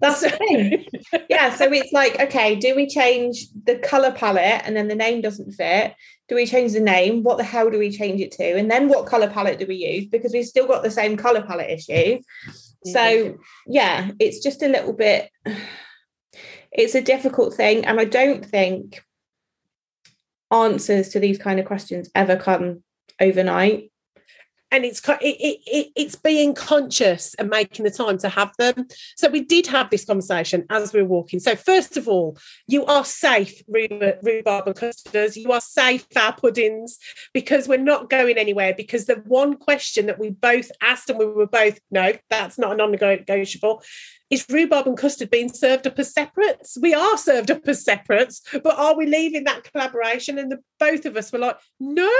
That's 0.01 0.21
the 0.21 0.29
thing. 0.31 0.85
yeah, 1.29 1.53
so 1.55 1.71
it's 1.71 1.91
like, 1.91 2.19
okay, 2.19 2.55
do 2.55 2.75
we 2.75 2.87
change 2.87 3.47
the 3.65 3.77
color 3.79 4.11
palette 4.11 4.61
and 4.65 4.75
then 4.75 4.87
the 4.87 4.95
name 4.95 5.21
doesn't 5.21 5.53
fit? 5.53 5.95
Do 6.27 6.35
we 6.35 6.45
change 6.45 6.73
the 6.73 6.79
name? 6.79 7.23
What 7.23 7.37
the 7.37 7.43
hell 7.43 7.69
do 7.69 7.79
we 7.79 7.89
change 7.89 8.21
it 8.21 8.31
to? 8.33 8.57
And 8.57 8.69
then 8.69 8.87
what 8.87 9.07
color 9.07 9.29
palette 9.29 9.59
do 9.59 9.65
we 9.65 9.75
use? 9.75 10.05
Because 10.05 10.31
we've 10.31 10.45
still 10.45 10.67
got 10.67 10.83
the 10.83 10.91
same 10.91 11.17
color 11.17 11.41
palette 11.41 11.71
issue. 11.71 12.19
So, 12.85 13.37
yeah, 13.67 14.11
it's 14.19 14.41
just 14.41 14.61
a 14.61 14.69
little 14.69 14.93
bit, 14.93 15.29
it's 16.71 16.95
a 16.95 17.01
difficult 17.01 17.55
thing. 17.55 17.85
And 17.85 17.99
I 17.99 18.05
don't 18.05 18.45
think 18.45 19.01
answers 20.51 21.09
to 21.09 21.19
these 21.19 21.37
kind 21.37 21.59
of 21.59 21.65
questions 21.65 22.09
ever 22.15 22.35
come 22.35 22.83
overnight. 23.19 23.91
and 24.71 24.85
it's 24.85 25.01
it, 25.07 25.17
it, 25.21 25.59
it, 25.65 25.87
it's 25.95 26.15
being 26.15 26.53
conscious 26.53 27.33
and 27.35 27.49
making 27.49 27.85
the 27.85 27.91
time 27.91 28.17
to 28.19 28.29
have 28.29 28.53
them. 28.57 28.87
So 29.15 29.29
we 29.29 29.41
did 29.41 29.65
have 29.67 29.89
this 29.89 30.05
conversation 30.05 30.65
as 30.69 30.93
we 30.93 31.01
were 31.01 31.07
walking. 31.07 31.39
So 31.39 31.55
first 31.55 31.97
of 31.97 32.07
all, 32.07 32.37
you 32.67 32.85
are 32.85 33.03
safe, 33.03 33.61
rhubarb 33.67 34.67
and 34.67 34.75
custards. 34.75 35.35
You 35.37 35.51
are 35.51 35.61
safe, 35.61 36.05
our 36.15 36.33
puddings, 36.33 36.99
because 37.33 37.67
we're 37.67 37.77
not 37.77 38.09
going 38.09 38.37
anywhere. 38.37 38.73
Because 38.75 39.05
the 39.05 39.15
one 39.25 39.57
question 39.57 40.05
that 40.05 40.19
we 40.19 40.29
both 40.29 40.71
asked 40.81 41.09
and 41.09 41.17
we 41.17 41.25
were 41.25 41.47
both 41.47 41.79
no, 41.89 42.13
that's 42.29 42.59
not 42.59 42.73
a 42.73 42.75
non-negotiable. 42.75 43.81
Is 44.29 44.45
rhubarb 44.47 44.85
and 44.85 44.97
custard 44.97 45.31
being 45.31 45.51
served 45.51 45.87
up 45.87 45.97
as 45.97 46.13
separates? 46.13 46.77
We 46.79 46.93
are 46.93 47.17
served 47.17 47.49
up 47.49 47.67
as 47.67 47.83
separates, 47.83 48.41
but 48.51 48.77
are 48.77 48.95
we 48.95 49.07
leaving 49.07 49.43
that 49.45 49.63
collaboration? 49.63 50.37
And 50.37 50.51
the 50.51 50.59
both 50.79 51.05
of 51.05 51.17
us 51.17 51.31
were 51.31 51.39
like, 51.39 51.57
no, 51.79 52.11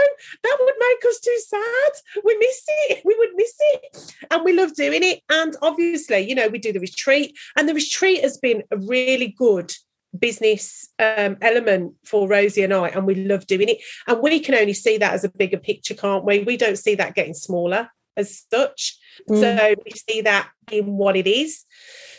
that 0.44 0.58
would 0.60 0.74
make 0.80 1.06
us 1.06 1.20
too 1.20 1.38
sad. 1.48 2.24
We 2.24 2.36
miss 2.38 2.64
it. 2.68 3.02
We 3.06 3.16
would 3.16 3.30
miss 3.36 3.56
it. 3.60 4.16
And 4.32 4.44
we 4.44 4.54
love 4.54 4.74
doing 4.74 5.04
it. 5.04 5.22
And 5.30 5.56
obviously, 5.62 6.28
you 6.28 6.34
know, 6.34 6.48
we 6.48 6.58
do 6.58 6.74
the 6.74 6.80
retreat, 6.80 7.38
and 7.56 7.70
the 7.70 7.76
retreat 7.76 8.22
has 8.24 8.38
been 8.38 8.64
a 8.72 8.78
really 8.78 9.28
good 9.38 9.72
business 10.18 10.90
um, 10.98 11.38
element 11.42 11.94
for 12.04 12.28
Rosie 12.28 12.64
and 12.64 12.74
I, 12.74 12.88
and 12.90 13.06
we 13.06 13.14
love 13.14 13.46
doing 13.46 13.70
it. 13.70 13.78
And 14.08 14.22
we 14.22 14.40
can 14.40 14.56
only 14.56 14.74
see 14.74 14.98
that 14.98 15.14
as 15.14 15.24
a 15.24 15.30
bigger 15.30 15.60
picture, 15.60 15.94
can't 15.94 16.26
we? 16.26 16.40
We 16.40 16.58
don't 16.58 16.80
see 16.80 16.96
that 16.96 17.14
getting 17.14 17.36
smaller 17.36 17.90
as 18.20 18.46
such. 18.52 18.98
Mm. 19.30 19.40
So 19.40 19.76
we 19.86 19.92
see 19.92 20.22
that 20.22 20.50
in 20.72 20.86
what 20.98 21.16
it 21.16 21.28
is. 21.28 21.64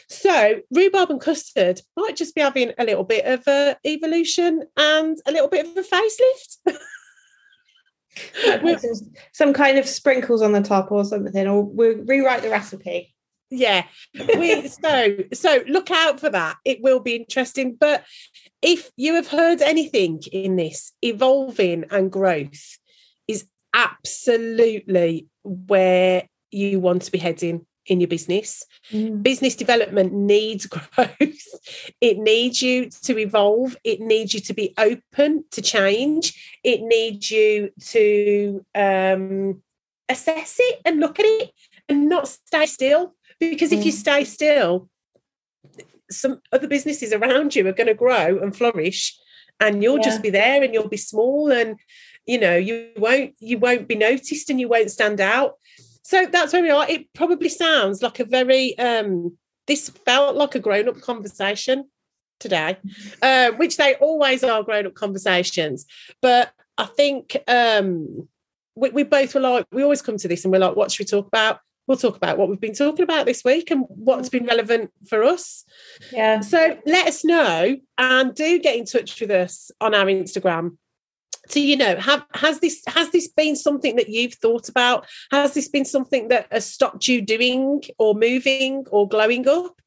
So 0.08 0.60
rhubarb 0.72 1.10
and 1.10 1.20
custard 1.20 1.82
might 1.96 2.16
just 2.16 2.34
be 2.34 2.40
having 2.40 2.72
a 2.78 2.84
little 2.84 3.04
bit 3.04 3.24
of 3.26 3.46
a 3.46 3.76
evolution 3.86 4.64
and 4.76 5.16
a 5.24 5.30
little 5.30 5.48
bit 5.48 5.66
of 5.66 5.76
a 5.76 5.82
facelift. 5.82 6.76
Some, 9.32 9.52
kind 9.52 9.78
of 9.78 9.86
sprinkles 9.86 10.42
on 10.42 10.50
the 10.52 10.60
top 10.60 10.90
or 10.90 11.04
something, 11.04 11.46
or 11.46 11.62
we'll 11.62 11.98
rewrite 11.98 12.42
the 12.42 12.50
recipe. 12.50 13.14
yeah 13.50 13.84
we 14.36 14.68
so 14.68 15.16
so 15.32 15.62
look 15.66 15.90
out 15.90 16.20
for 16.20 16.30
that 16.30 16.56
it 16.64 16.80
will 16.82 17.00
be 17.00 17.16
interesting 17.16 17.76
but 17.78 18.04
if 18.62 18.90
you 18.96 19.14
have 19.14 19.26
heard 19.26 19.60
anything 19.60 20.22
in 20.32 20.54
this 20.54 20.92
evolving 21.02 21.84
and 21.90 22.12
growth 22.12 22.78
absolutely 23.74 25.28
where 25.44 26.28
you 26.50 26.80
want 26.80 27.02
to 27.02 27.12
be 27.12 27.18
heading 27.18 27.66
in 27.86 28.00
your 28.00 28.08
business. 28.08 28.64
Business 29.22 29.54
development 29.56 30.12
needs 30.12 30.66
growth. 30.74 31.08
It 32.00 32.18
needs 32.18 32.62
you 32.62 32.90
to 33.04 33.18
evolve. 33.18 33.76
It 33.84 34.00
needs 34.00 34.34
you 34.34 34.40
to 34.40 34.54
be 34.54 34.74
open 34.78 35.44
to 35.52 35.62
change. 35.62 36.58
It 36.62 36.82
needs 36.82 37.30
you 37.30 37.70
to 37.86 38.64
um 38.74 39.62
assess 40.08 40.56
it 40.58 40.80
and 40.84 41.00
look 41.00 41.18
at 41.20 41.26
it 41.26 41.50
and 41.88 42.08
not 42.08 42.28
stay 42.28 42.66
still. 42.66 43.14
Because 43.38 43.72
if 43.72 43.84
you 43.86 43.92
Mm. 43.92 43.96
stay 43.96 44.24
still 44.24 44.88
some 46.10 46.40
other 46.52 46.66
businesses 46.66 47.12
around 47.12 47.54
you 47.54 47.66
are 47.68 47.72
going 47.72 47.86
to 47.86 47.94
grow 47.94 48.38
and 48.42 48.56
flourish 48.56 49.16
and 49.60 49.82
you'll 49.82 49.98
Yeah. 49.98 50.02
just 50.04 50.22
be 50.22 50.30
there 50.30 50.62
and 50.62 50.74
you'll 50.74 50.88
be 50.88 50.96
small 50.96 51.52
and 51.52 51.78
you 52.30 52.38
know 52.38 52.56
you 52.56 52.90
won't 52.96 53.34
you 53.40 53.58
won't 53.58 53.88
be 53.88 53.96
noticed 53.96 54.48
and 54.50 54.60
you 54.60 54.68
won't 54.68 54.90
stand 54.90 55.20
out. 55.20 55.54
So 56.04 56.26
that's 56.26 56.52
where 56.52 56.62
we 56.62 56.70
are. 56.70 56.88
It 56.88 57.12
probably 57.12 57.48
sounds 57.48 58.02
like 58.02 58.20
a 58.20 58.24
very 58.24 58.78
um 58.78 59.36
this 59.66 59.88
felt 60.06 60.36
like 60.36 60.54
a 60.54 60.60
grown-up 60.60 61.00
conversation 61.00 61.84
today 62.38 62.76
uh, 63.22 63.50
which 63.52 63.76
they 63.76 63.94
always 63.96 64.42
are 64.42 64.62
grown-up 64.62 64.94
conversations. 64.94 65.86
But 66.22 66.52
i 66.78 66.84
think 66.84 67.36
um 67.48 68.28
we, 68.74 68.88
we 68.90 69.02
both 69.02 69.34
were 69.34 69.40
like 69.40 69.66
we 69.72 69.82
always 69.82 70.00
come 70.00 70.16
to 70.16 70.28
this 70.28 70.44
and 70.44 70.52
we're 70.52 70.60
like 70.66 70.76
what 70.76 70.92
should 70.92 71.04
we 71.04 71.16
talk 71.16 71.26
about? 71.26 71.58
We'll 71.88 71.96
talk 71.96 72.16
about 72.16 72.38
what 72.38 72.48
we've 72.48 72.60
been 72.60 72.74
talking 72.74 73.02
about 73.02 73.26
this 73.26 73.42
week 73.44 73.72
and 73.72 73.84
what's 73.88 74.28
been 74.28 74.46
relevant 74.46 74.92
for 75.08 75.24
us. 75.24 75.64
Yeah. 76.12 76.38
so 76.38 76.78
let 76.86 77.08
us 77.08 77.24
know 77.24 77.76
and 77.98 78.34
do 78.36 78.60
get 78.60 78.76
in 78.76 78.84
touch 78.84 79.20
with 79.20 79.32
us 79.32 79.72
on 79.80 79.96
our 79.96 80.06
Instagram. 80.06 80.76
So 81.48 81.58
you 81.58 81.76
know, 81.76 81.96
have 81.96 82.24
has 82.34 82.60
this 82.60 82.82
has 82.86 83.10
this 83.10 83.28
been 83.28 83.56
something 83.56 83.96
that 83.96 84.08
you've 84.08 84.34
thought 84.34 84.68
about? 84.68 85.06
Has 85.30 85.54
this 85.54 85.68
been 85.68 85.84
something 85.84 86.28
that 86.28 86.46
has 86.50 86.66
stopped 86.66 87.08
you 87.08 87.22
doing 87.22 87.82
or 87.98 88.14
moving 88.14 88.84
or 88.90 89.08
glowing 89.08 89.48
up? 89.48 89.80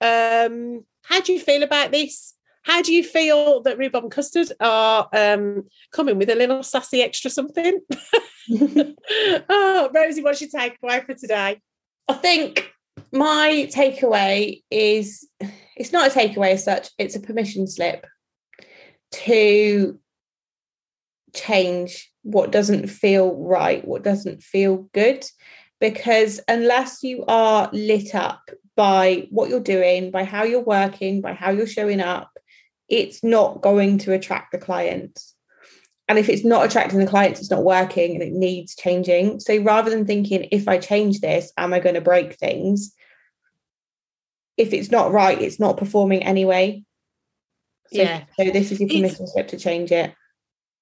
Um, 0.00 0.84
how 1.02 1.20
do 1.20 1.32
you 1.32 1.40
feel 1.40 1.62
about 1.62 1.92
this? 1.92 2.34
How 2.64 2.80
do 2.80 2.92
you 2.94 3.02
feel 3.02 3.60
that 3.62 3.76
rhubarb 3.76 4.04
and 4.04 4.12
custard 4.12 4.52
are 4.60 5.08
um, 5.12 5.64
coming 5.92 6.16
with 6.16 6.30
a 6.30 6.36
little 6.36 6.62
sassy 6.62 7.02
extra 7.02 7.30
something? 7.30 7.80
oh, 9.48 9.90
Rosie, 9.94 10.22
what's 10.22 10.40
your 10.40 10.50
takeaway 10.50 11.04
for 11.04 11.14
today? 11.14 11.60
I 12.08 12.14
think 12.14 12.72
my 13.12 13.68
takeaway 13.72 14.62
is 14.70 15.28
it's 15.76 15.92
not 15.92 16.10
a 16.10 16.18
takeaway 16.18 16.52
as 16.52 16.64
such, 16.64 16.90
it's 16.98 17.16
a 17.16 17.20
permission 17.20 17.66
slip 17.66 18.06
to 19.12 19.98
change 21.34 22.10
what 22.22 22.52
doesn't 22.52 22.88
feel 22.88 23.34
right, 23.36 23.86
what 23.86 24.02
doesn't 24.02 24.42
feel 24.42 24.88
good. 24.92 25.24
Because 25.80 26.40
unless 26.46 27.02
you 27.02 27.24
are 27.26 27.68
lit 27.72 28.14
up 28.14 28.50
by 28.76 29.26
what 29.30 29.50
you're 29.50 29.60
doing, 29.60 30.10
by 30.10 30.24
how 30.24 30.44
you're 30.44 30.60
working, 30.60 31.20
by 31.20 31.32
how 31.32 31.50
you're 31.50 31.66
showing 31.66 32.00
up, 32.00 32.30
it's 32.88 33.24
not 33.24 33.62
going 33.62 33.98
to 33.98 34.12
attract 34.12 34.52
the 34.52 34.58
clients. 34.58 35.34
And 36.08 36.18
if 36.18 36.28
it's 36.28 36.44
not 36.44 36.66
attracting 36.66 36.98
the 36.98 37.06
clients, 37.06 37.40
it's 37.40 37.50
not 37.50 37.64
working 37.64 38.14
and 38.14 38.22
it 38.22 38.32
needs 38.32 38.76
changing. 38.76 39.40
So 39.40 39.56
rather 39.62 39.90
than 39.90 40.04
thinking, 40.04 40.46
if 40.52 40.68
I 40.68 40.78
change 40.78 41.20
this, 41.20 41.52
am 41.56 41.72
I 41.72 41.80
going 41.80 41.94
to 41.94 42.00
break 42.00 42.34
things? 42.34 42.92
If 44.56 44.72
it's 44.72 44.90
not 44.90 45.12
right, 45.12 45.40
it's 45.40 45.58
not 45.58 45.78
performing 45.78 46.22
anyway. 46.22 46.84
So, 47.92 48.02
Yeah. 48.02 48.24
so 48.38 48.50
this 48.50 48.72
is 48.72 48.80
your 48.80 48.88
permission 48.88 49.26
slip 49.26 49.48
to 49.48 49.58
change 49.58 49.90
it. 49.90 50.12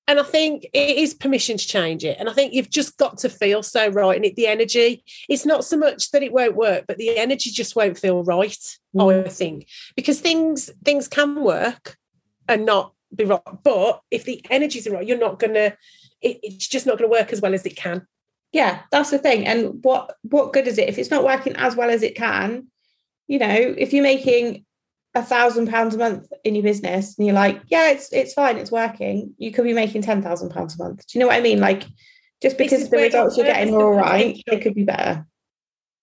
And 0.09 0.19
I 0.19 0.25
think 0.25 0.65
it 0.73 0.97
is 0.97 1.15
permission 1.15 1.57
to 1.57 1.67
change 1.67 2.05
it. 2.05 2.17
And 2.19 2.29
I 2.29 2.33
think 2.33 2.53
you've 2.53 2.71
just 2.71 2.97
got 2.97 3.19
to 3.19 3.29
feel 3.29 3.63
so 3.63 3.89
right. 3.89 4.17
And 4.17 4.25
it, 4.25 4.35
the 4.35 4.49
energy, 4.49 5.05
it's 5.29 5.47
not 5.47 5.65
so 5.65 5.77
much 5.77 6.11
that 6.11 6.23
it 6.23 6.33
won't 6.33 6.57
work, 6.57 6.85
but 6.89 6.97
the 6.97 7.17
energy 7.17 7.51
just 7.51 7.77
won't 7.77 7.99
feel 7.99 8.25
right, 8.25 8.79
I 8.95 8.99
mm. 8.99 9.33
think. 9.33 9.69
Because 9.95 10.21
things 10.21 10.71
things 10.85 11.07
can 11.07 11.43
work 11.43 11.97
and 12.49 12.67
not 12.67 12.93
be 13.15 13.25
right. 13.25 13.41
But 13.63 14.01
if 14.11 14.25
the 14.25 14.45
energies 14.51 14.87
are 14.87 14.93
right, 14.93 15.07
you're 15.07 15.19
not 15.19 15.39
gonna, 15.39 15.77
it, 16.21 16.41
it's 16.43 16.67
just 16.67 16.87
not 16.87 16.99
gonna 16.99 17.11
work 17.11 17.33
as 17.33 17.41
well 17.41 17.55
as 17.55 17.65
it 17.65 17.77
can. 17.77 18.07
Yeah, 18.53 18.81
that's 18.91 19.11
the 19.11 19.19
thing. 19.19 19.47
And 19.47 19.85
what 19.85 20.17
what 20.23 20.53
good 20.53 20.67
is 20.67 20.79
it 20.79 20.89
if 20.89 20.99
it's 20.99 21.11
not 21.11 21.25
working 21.25 21.55
as 21.57 21.77
well 21.77 21.91
as 21.91 22.03
it 22.03 22.17
can? 22.17 22.67
You 23.29 23.39
know, 23.39 23.55
if 23.55 23.93
you're 23.93 24.03
making 24.03 24.65
a 25.15 25.23
thousand 25.23 25.69
pounds 25.69 25.95
a 25.95 25.99
month 25.99 26.29
in 26.45 26.55
your 26.55 26.63
business 26.63 27.19
and 27.19 27.27
you're 27.27 27.35
like, 27.35 27.61
yeah, 27.67 27.91
it's 27.91 28.13
it's 28.13 28.33
fine, 28.33 28.57
it's 28.57 28.71
working. 28.71 29.35
You 29.39 29.53
could 29.53 29.65
be 29.65 29.73
making 29.73 30.03
ten 30.03 30.23
thousand 30.23 30.51
pounds 30.51 30.79
a 30.79 30.83
month. 30.83 31.07
Do 31.07 31.19
you 31.19 31.21
know 31.21 31.27
what 31.27 31.37
I 31.37 31.41
mean? 31.41 31.61
Like, 31.61 31.85
just 32.41 32.57
because 32.57 32.89
the 32.89 32.97
results 32.97 33.37
you're 33.37 33.47
getting 33.47 33.75
are 33.75 33.83
all 33.83 33.95
right, 33.95 34.37
potential- 34.37 34.55
it 34.55 34.63
could 34.63 34.75
be 34.75 34.85
better. 34.85 35.27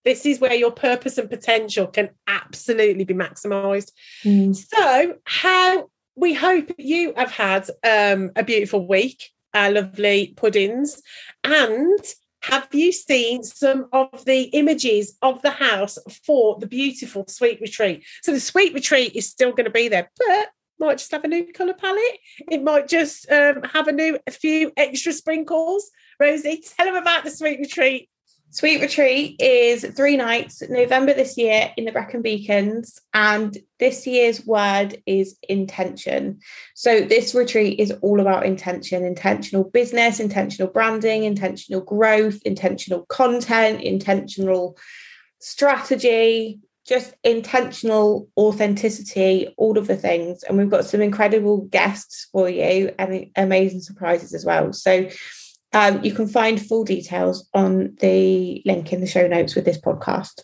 This 0.04 0.26
is 0.26 0.40
where 0.40 0.54
your 0.54 0.72
purpose 0.72 1.18
and 1.18 1.30
potential 1.30 1.88
can 1.88 2.10
absolutely 2.28 3.04
be 3.04 3.14
maximized. 3.14 3.92
Mm. 4.24 4.56
So, 4.56 5.16
how 5.26 5.90
we 6.16 6.34
hope 6.34 6.72
you 6.78 7.14
have 7.16 7.32
had 7.32 7.70
um, 7.84 8.32
a 8.36 8.44
beautiful 8.44 8.88
week, 8.88 9.32
our 9.54 9.72
lovely 9.72 10.34
puddings. 10.36 11.02
And 11.44 12.00
have 12.50 12.68
you 12.74 12.92
seen 12.92 13.44
some 13.44 13.88
of 13.92 14.26
the 14.26 14.44
images 14.44 15.18
of 15.22 15.42
the 15.42 15.52
house 15.52 15.98
for 16.26 16.58
the 16.60 16.68
beautiful 16.68 17.26
sweet 17.28 17.60
retreat? 17.62 18.06
So, 18.24 18.32
the 18.32 18.40
sweet 18.40 18.74
retreat 18.74 19.16
is 19.16 19.30
still 19.30 19.52
going 19.52 19.66
to 19.66 19.72
be 19.72 19.88
there, 19.88 20.10
but 20.18 20.50
might 20.80 20.98
just 20.98 21.12
have 21.12 21.24
a 21.24 21.28
new 21.28 21.52
colour 21.54 21.74
palette. 21.74 22.20
It 22.52 22.64
might 22.64 22.88
just 22.88 23.30
um, 23.32 23.64
have 23.64 23.88
a 23.88 23.92
new, 23.92 24.20
a 24.28 24.32
few 24.32 24.72
extra 24.78 25.12
sprinkles. 25.12 25.90
Rosie, 26.20 26.64
tell 26.78 26.86
them 26.86 26.96
about 26.96 27.24
the 27.24 27.32
sweet 27.32 27.60
retreat. 27.60 28.10
Sweet 28.50 28.82
Retreat 28.82 29.42
is 29.42 29.86
three 29.96 30.16
nights, 30.16 30.64
November 30.70 31.14
this 31.14 31.38
year 31.38 31.70
in 31.76 31.84
the 31.84 31.92
Brecon 31.92 32.22
Beacons, 32.22 33.00
and 33.14 33.58
this 33.78 34.08
year's 34.08 34.46
word 34.46 35.02
is 35.06 35.38
intention. 35.50 36.40
So, 36.74 37.02
this 37.02 37.36
retreat 37.36 37.78
is 37.78 37.92
all 38.02 38.22
about 38.22 38.46
intention 38.46 39.04
intentional 39.04 39.66
business, 39.66 40.22
intentional 40.22 40.72
branding, 40.72 41.26
intentional 41.26 41.82
growth, 41.82 42.42
intentional 42.44 43.06
content, 43.08 43.82
intentional 43.82 44.78
strategy, 45.40 46.62
just 46.88 47.16
intentional 47.26 48.30
authenticity, 48.38 49.54
all 49.58 49.78
of 49.78 49.88
the 49.88 49.98
things. 49.98 50.44
And 50.44 50.58
we've 50.58 50.70
got 50.70 50.86
some 50.86 51.02
incredible 51.02 51.66
guests 51.66 52.30
for 52.32 52.50
you 52.50 52.94
and 52.98 53.30
amazing 53.36 53.82
surprises 53.82 54.34
as 54.34 54.46
well. 54.46 54.72
So, 54.72 55.10
um, 55.74 56.04
you 56.04 56.14
can 56.14 56.28
find 56.28 56.62
full 56.62 56.84
details 56.84 57.48
on 57.54 57.96
the 58.00 58.62
link 58.66 58.94
in 58.94 59.02
the 59.02 59.08
show 59.08 59.28
notes 59.28 59.56
with 59.56 59.66
this 59.66 59.80
podcast. 59.80 60.42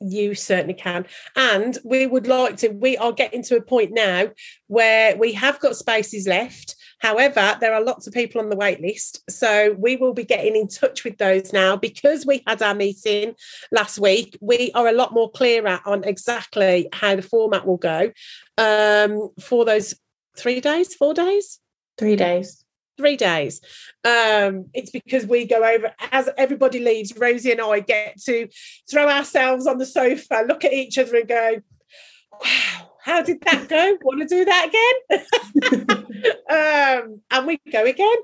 You 0.00 0.34
certainly 0.34 0.74
can. 0.74 1.06
And 1.36 1.78
we 1.82 2.06
would 2.06 2.26
like 2.26 2.58
to, 2.58 2.68
we 2.68 2.98
are 2.98 3.12
getting 3.12 3.42
to 3.44 3.56
a 3.56 3.62
point 3.62 3.92
now 3.92 4.28
where 4.66 5.16
we 5.16 5.32
have 5.32 5.58
got 5.60 5.76
spaces 5.76 6.26
left. 6.26 6.76
However, 6.98 7.56
there 7.60 7.72
are 7.72 7.82
lots 7.82 8.06
of 8.06 8.12
people 8.12 8.40
on 8.40 8.50
the 8.50 8.56
wait 8.56 8.80
list. 8.80 9.22
So 9.30 9.74
we 9.78 9.96
will 9.96 10.12
be 10.12 10.24
getting 10.24 10.54
in 10.54 10.68
touch 10.68 11.02
with 11.02 11.16
those 11.16 11.52
now 11.52 11.76
because 11.76 12.26
we 12.26 12.42
had 12.46 12.60
our 12.60 12.74
meeting 12.74 13.34
last 13.72 13.98
week. 13.98 14.36
We 14.42 14.70
are 14.74 14.88
a 14.88 14.92
lot 14.92 15.14
more 15.14 15.30
clearer 15.30 15.80
on 15.86 16.04
exactly 16.04 16.88
how 16.92 17.16
the 17.16 17.22
format 17.22 17.66
will 17.66 17.78
go 17.78 18.12
um, 18.58 19.30
for 19.40 19.64
those 19.64 19.94
three 20.36 20.60
days, 20.60 20.94
four 20.94 21.14
days 21.14 21.58
Three 21.98 22.16
days. 22.16 22.65
Three 22.96 23.16
days. 23.16 23.60
Um, 24.04 24.66
it's 24.74 24.90
because 24.90 25.26
we 25.26 25.46
go 25.46 25.64
over 25.64 25.92
as 26.12 26.28
everybody 26.36 26.80
leaves. 26.80 27.16
Rosie 27.16 27.52
and 27.52 27.60
I 27.60 27.80
get 27.80 28.20
to 28.22 28.48
throw 28.90 29.08
ourselves 29.08 29.66
on 29.66 29.78
the 29.78 29.86
sofa, 29.86 30.44
look 30.46 30.64
at 30.64 30.72
each 30.72 30.98
other, 30.98 31.16
and 31.16 31.28
go, 31.28 31.62
"Wow, 32.42 32.90
how 33.02 33.22
did 33.22 33.40
that 33.42 33.68
go? 33.68 33.98
Want 34.02 34.20
to 34.20 34.26
do 34.26 34.44
that 34.44 34.68
again?" 34.68 35.96
um, 36.50 37.20
and 37.30 37.46
we 37.46 37.60
go 37.70 37.84
again. 37.84 38.16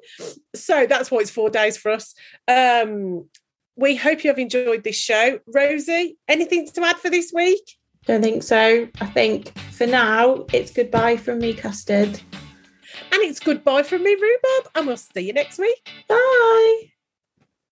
So 0.55 0.87
that's 0.87 1.11
why 1.11 1.21
it's 1.21 1.31
four 1.31 1.51
days 1.51 1.77
for 1.77 1.93
us. 1.93 2.15
Um, 2.49 3.29
we 3.77 3.97
hope 3.97 4.23
you 4.23 4.31
have 4.31 4.39
enjoyed 4.39 4.85
this 4.85 4.97
show. 4.97 5.41
Rosie, 5.47 6.19
anything 6.29 6.67
to 6.69 6.85
add 6.85 6.97
for 6.97 7.11
this 7.11 7.33
week? 7.33 7.79
Don't 8.07 8.23
think 8.23 8.43
so. 8.43 8.89
I 9.01 9.07
think 9.07 9.57
for 9.71 9.87
now, 9.87 10.45
it's 10.53 10.73
goodbye 10.73 11.17
from 11.17 11.39
me, 11.39 11.55
Custard. 11.55 12.21
And 13.13 13.23
it's 13.23 13.41
goodbye 13.41 13.83
from 13.83 14.03
me, 14.05 14.15
Rhubarb, 14.15 14.71
and 14.75 14.87
we'll 14.87 14.97
see 14.97 15.21
you 15.23 15.33
next 15.33 15.59
week. 15.59 15.89
Bye. 16.09 16.92